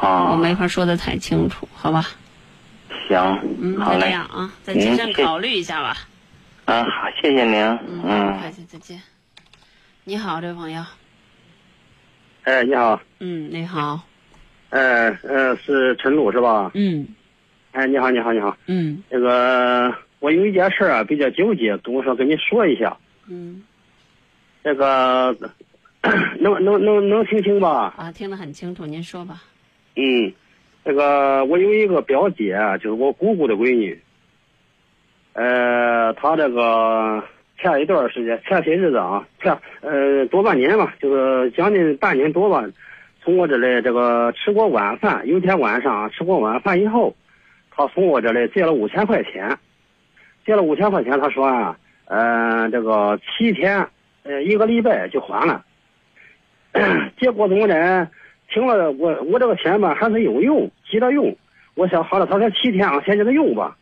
[0.00, 2.06] 我哦，没法说的太清楚，好吧？
[3.08, 3.18] 行，
[3.60, 4.10] 嗯，就这好嘞。
[4.10, 5.96] 样啊，再谨慎考虑一下吧。
[6.66, 7.60] 嗯，好，谢谢您。
[7.62, 9.00] 嗯，不嗯客气，再见。
[10.06, 10.82] 你好，这位朋友。
[12.42, 14.00] 哎，你好，嗯，你好。
[14.68, 16.70] 哎，呃，是陈露是吧？
[16.74, 17.06] 嗯
[17.72, 18.54] 哎，你好，你好，你好。
[18.66, 22.94] 嗯那个，我有一件事啊，比较纠结，跟我说跟你说一下。
[23.28, 23.62] 嗯，
[24.62, 25.34] 那个，
[26.38, 27.94] 能能能能听清吧？
[27.96, 29.42] 啊，听得很清楚，您说吧。
[29.96, 30.30] 嗯，
[30.84, 33.98] 那个，我有一个表姐，啊就是我姑姑的闺女。
[35.32, 37.24] 呃，她这个
[37.64, 42.62] 前一段时间，前些日子啊，前呃多半年吧，就是将近半年多吧，
[43.22, 47.16] 从我这里这个吃过晚饭，有一天晚上吃过晚饭以后，
[47.70, 49.56] 他从我这里借了五千块钱，
[50.44, 53.88] 借了五千块钱，他说啊，呃，这个七天，
[54.24, 55.64] 呃，一个礼拜就还了。
[57.18, 58.08] 结果怎么的？
[58.50, 61.34] 停了，我我这个钱吧还是有用，急着用。
[61.76, 63.74] 我想好了，他说七天啊，先给他用吧。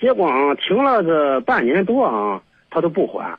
[0.00, 2.40] 结果啊，停了这半年多啊，
[2.76, 3.34] 他都不还。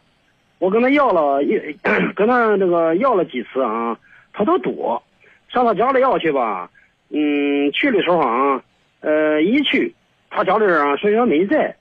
[0.57, 1.55] 我跟他要了一，
[2.15, 3.95] 跟他那个要了几次啊，
[4.33, 5.03] 他都躲。
[5.49, 6.67] 上他家里要去吧，
[7.11, 8.59] 嗯，去的时候啊，
[9.01, 9.93] 呃，一去，
[10.31, 11.75] 他家里人啊说说没在，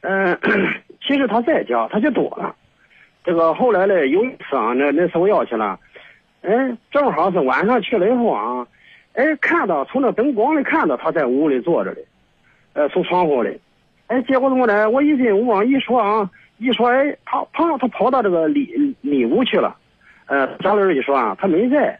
[0.00, 0.38] 嗯、
[1.06, 2.56] 其实他在家，他就躲了。
[3.22, 5.78] 这个后来呢，有一次啊，那那次我要去了，
[6.40, 6.50] 哎，
[6.90, 8.66] 正好是晚上去了以后啊，
[9.12, 12.00] 哎，看到从那灯光里看到他在屋里坐着的，
[12.72, 13.60] 呃，从窗户里，
[14.06, 14.88] 哎，结果怎么的？
[14.88, 16.30] 我一进屋啊，一说啊，
[16.64, 19.76] 一说，哎，他跑他跑到这个里里屋去了，
[20.26, 21.98] 呃，家里人一说啊，他没在，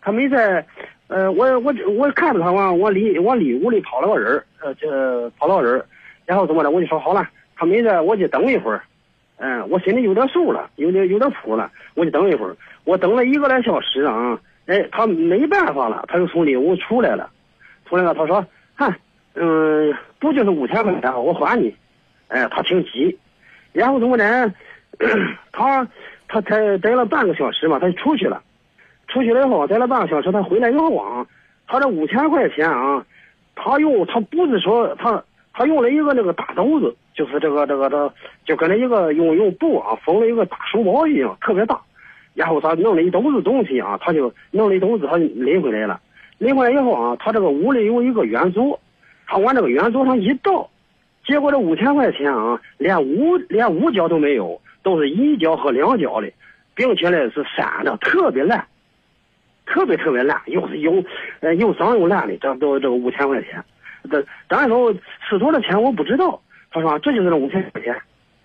[0.00, 0.66] 他没在，
[1.06, 5.84] 呃，我我我看着他往，往里往里屋里跑了个人呃，这跑了个人
[6.26, 6.70] 然后怎么的？
[6.70, 8.82] 我就说好了，他没在，我就等一会儿。
[9.36, 12.56] 嗯，我心里有点数了，有点有点谱了，我就等一会儿。
[12.84, 17.30] 我等了一个来小时啊，哎，他没办法了，他就从里屋出来了，
[17.88, 18.94] 出来了，他说，哼，
[19.34, 21.74] 嗯，不就是五千块钱，我还你。
[22.28, 23.18] 哎，他挺急，
[23.74, 24.54] 然后怎么呢？
[25.52, 25.86] 他
[26.28, 28.40] 他才待了半个小时嘛，他就出去了。
[29.08, 31.26] 出去了以后，待了半个小时，他回来以后啊，
[31.66, 33.04] 他这五千块钱啊，
[33.54, 35.22] 他用他不是说他
[35.52, 38.12] 他用了一个那个大兜子，就是这个这个这，
[38.46, 41.80] 就跟那一个用用布啊缝了一个大书包一样，特别大。
[42.34, 46.00] 然后他弄了一兜子东西啊，他就弄了一兜子，他就拎回来了。
[46.38, 48.78] 拎回来以后啊，他这个屋里有一个圆桌，
[49.26, 50.68] 他往这个圆桌上一倒，
[51.24, 56.30] 结果这五千块钱啊，连五连五角都没有，都是一角和两角的，
[56.74, 58.66] 并且呢是散的，特别烂，
[59.64, 61.02] 特别特别烂，又是又
[61.40, 63.64] 呃又脏又烂的，这都这个五千块钱。
[64.10, 64.94] 这当然说
[65.26, 66.38] 是多少钱我不知道，
[66.70, 67.96] 他说这就是那五千块钱，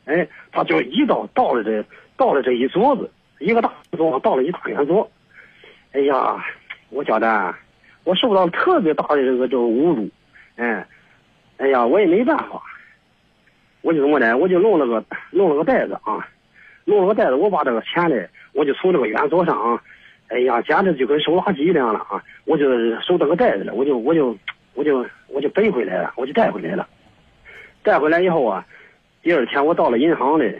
[0.06, 1.84] 哎，他就一刀倒了这
[2.16, 5.12] 倒了这一桌子，一个大桌倒了一大圆桌，
[5.92, 6.42] 哎呀，
[6.90, 7.54] 我觉得
[8.06, 10.10] 我受到了特别大的这个这个侮辱，
[10.56, 10.88] 哎，
[11.58, 12.62] 哎呀，我也没办法，
[13.82, 16.28] 我就怎么的，我就弄了个弄了个袋子啊，
[16.86, 18.16] 弄了个袋子，我把这个钱呢，
[18.54, 19.82] 我就从这个圆桌上啊，
[20.28, 22.70] 哎呀，简直就跟收垃圾一样了啊，我就
[23.02, 24.36] 收这个袋子了，我就我就
[24.74, 26.88] 我就我就背回来了，我就带回来了，
[27.82, 28.66] 带回来以后啊，
[29.24, 30.54] 第二天我到了银行里，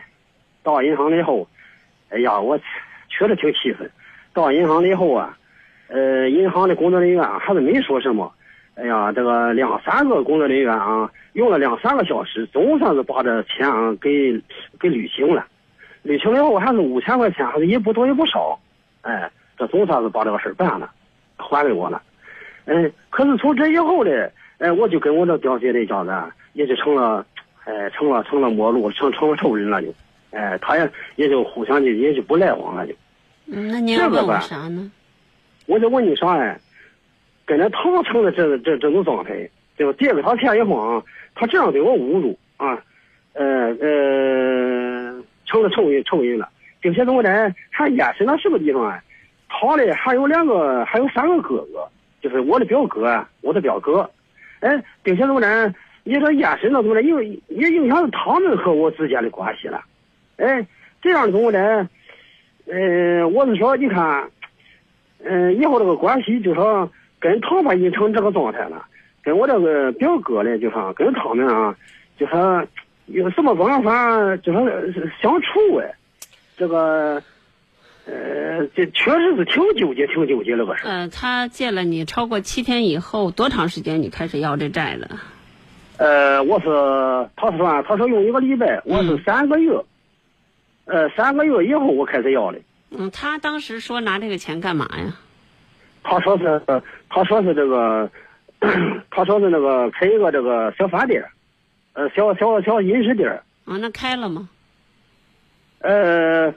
[0.64, 1.48] 到银行了以后，
[2.10, 2.58] 哎呀，我
[3.10, 3.90] 确实挺气愤。
[4.32, 5.38] 到银行了以后啊，
[5.88, 8.32] 呃，银行的工作人员还是没说什么。
[8.80, 14.42] 哎呀，这个两三个工作人员啊，用了两三个小时，总算是把这钱啊给
[14.80, 15.46] 给履行了。
[16.02, 18.58] 履行了以后还是五千块钱，还是也不多也不少。
[19.02, 20.90] 哎，这总算是把这个事儿办了，
[21.36, 22.02] 还给我了。
[22.66, 24.12] 嗯，可是从这以后呢，
[24.60, 27.26] 哎，我就跟我这表姐这家子啊也就成了，
[27.66, 29.94] 哎，成了成了陌路，成成了仇人了就，
[30.32, 32.94] 哎，他也也就互相就也就不来往了就。
[33.48, 34.90] 嗯，那你要问我这个吧啥呢？
[35.66, 36.58] 我就问你啥哎，
[37.50, 39.92] 跟着他成了这这这种状态，对吧？
[39.98, 42.80] 借给他钱以后啊，他这样对我侮辱啊，
[43.34, 46.48] 呃呃，成了仇人仇人了，
[46.80, 49.04] 并且怎么的，还延伸到什么地方啊？
[49.48, 51.90] 他嘞还有两个，还有三个哥哥，
[52.22, 54.08] 就是我的表哥啊，我的表哥，
[54.60, 55.74] 哎，并且怎么的，
[56.04, 59.84] 也说延伸到怎么的，因为也影响到他们和我之间的关系了，
[60.38, 60.64] 哎，
[61.02, 61.88] 这样怎么的？
[62.68, 64.30] 呃，我是说，你看。
[65.22, 66.90] 嗯，以后这个关系就说
[67.20, 68.86] 跟他们已经成这个状态了，
[69.22, 71.76] 跟我这个表哥嘞，就说跟他们啊，
[72.18, 72.66] 就说
[73.08, 74.66] 有什么办法，就说
[75.22, 75.94] 相处哎，
[76.58, 77.22] 这个，
[78.06, 80.90] 呃，这确实是挺纠结，挺纠结这个事儿。
[80.90, 85.10] 呃，他借了你超过七天以后，多长时间你开始要这债的？
[85.98, 86.68] 呃，我是
[87.36, 89.74] 他说啊，他说用一个礼拜，我是三个月，
[90.86, 92.60] 呃，三个月以后我开始要的。
[92.92, 95.18] 嗯，他当时说拿这个钱干嘛呀？
[96.04, 96.62] 他说是，
[97.10, 98.10] 他说是这个，
[99.12, 101.24] 他说是那个开一个这个小饭店，
[101.94, 104.50] 呃，小小小饮食店儿啊，那开了吗？
[105.80, 106.54] 呃，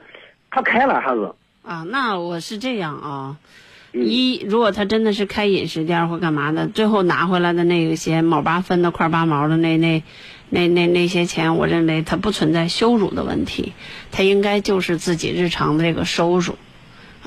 [0.51, 1.31] 他开了还是
[1.63, 3.37] 啊，那我是这样啊。
[3.39, 3.47] 嗯
[3.95, 10.03] 一，如果他真的是开饮食店或干嘛的，最后拿回来的那些毛八分的、块八毛的那那
[10.49, 13.73] 那那那些钱，我认为他不存在羞辱的问题，
[14.11, 16.55] 他应该就是自己日常的这个收入，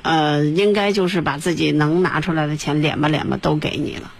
[0.02, 4.12] 呃，应该就是把自己能拿出来的钱敛吧敛吧都给你了。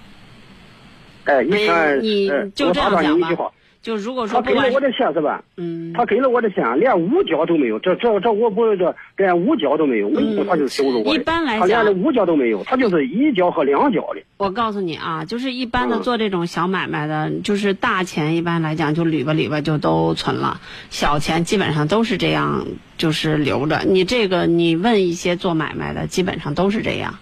[1.25, 3.53] 哎，你看，你呃就这样讲吧
[3.87, 5.45] 就如果说他给了我的钱是吧？
[5.57, 11.13] 嗯，他给了我的钱，连五角都没有，这这这我不这连五角都没有，我以为他就是羞辱我。
[11.13, 14.23] 嗯一般来他连讲五角都没有，他就是一角和两角的。
[14.39, 20.61] 我告诉你啊，就是一般的嗯做这种小买卖的，就是大钱一般来讲就捋吧捋吧就都存了，
[20.91, 22.67] 小钱基本上都是这样，
[22.99, 23.83] 就是留着。
[23.87, 27.21] 你这个你问一些做买卖的，基本上都是这样，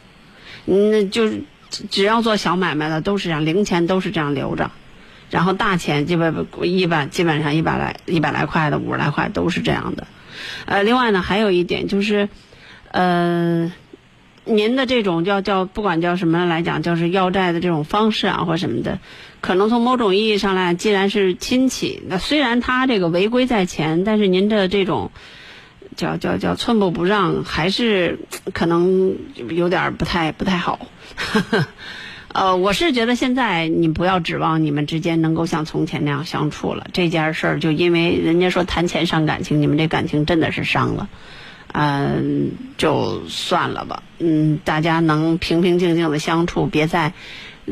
[0.65, 4.71] 嗯，就是只只要做小买卖的都是这样，零钱都是这样留着，
[5.35, 10.07] 然后大钱基本一百基本上一百来一百来块的五十来块都是这样的。
[10.65, 12.29] 呃，另外呢还有一点就是，
[12.93, 13.73] 呃。
[14.47, 18.99] 您的这种叫叫不管叫什么来讲，就是要债的这种方式啊，或什么的，
[19.41, 25.13] 可能从某种意义上来，既然是亲戚，那虽然他这个违规在前，但是您的这种
[25.97, 28.19] 叫叫叫寸步不让，还是
[28.53, 29.17] 可能
[29.49, 30.79] 有点不太不太好。
[32.35, 36.89] 呃，我是觉得现在你不要指望你们之间能够像从前那样相处了。
[36.93, 41.09] 这件事儿就因为人家说谈钱伤感情，你们这感情真的是伤了。
[41.73, 44.03] 嗯，就算了吧。
[44.19, 47.13] 嗯，大家能平平静静的相处，别再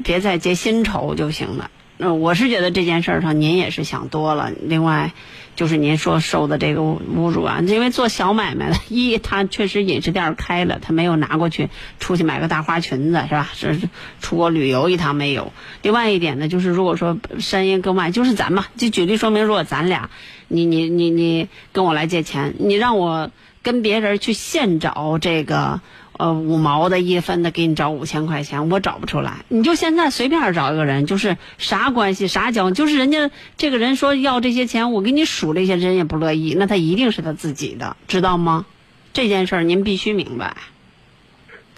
[0.04, 1.68] 别再结新仇就行了。
[1.96, 4.52] 那我是觉得这件事儿上您也是想多了。
[4.62, 5.12] 另外，
[5.54, 11.68] 就是您说受的这个侮辱啊，因为做小买卖的， 一他确实饮食店开了，他没有拿过去
[12.00, 13.50] 出去买个大花裙子是吧？
[13.54, 13.88] 是是
[14.20, 15.52] 出国旅游一趟没有。
[15.82, 20.10] 另外一点呢，就是如果说山阴跟外，就是咱嘛，就举例说明，如果咱俩，
[20.48, 23.30] 你你你你跟我来借钱，你让我。
[23.64, 25.80] 跟别人去现找这个
[26.22, 29.44] 呃五毛的一分的给你找五千块钱，我找不出来。
[29.48, 38.66] 你就现在随便找一个人，就是啥关系啥交，就是人家这个人说要这些钱，我给你数这些，人也不乐意，那他一定是他自己的，知道吗？
[39.12, 40.56] 这件事儿您必须明白。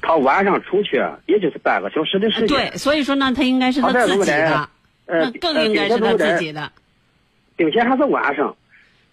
[0.03, 2.49] 他晚上出去也就是半个小时的时间。
[2.49, 4.69] 对，所以说呢，他应该是他自己的，
[5.07, 6.71] 呃那更应该是他自己的，
[7.57, 8.55] 并且还是晚上，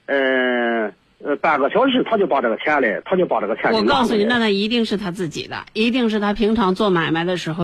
[0.08, 0.92] 呃。
[1.24, 3.72] 呃，半个小时他就把这个钱嘞，他就把这个钱。
[3.72, 7.60] 我告诉你，那他一定是他自己的，一定是他平常做买卖的时候。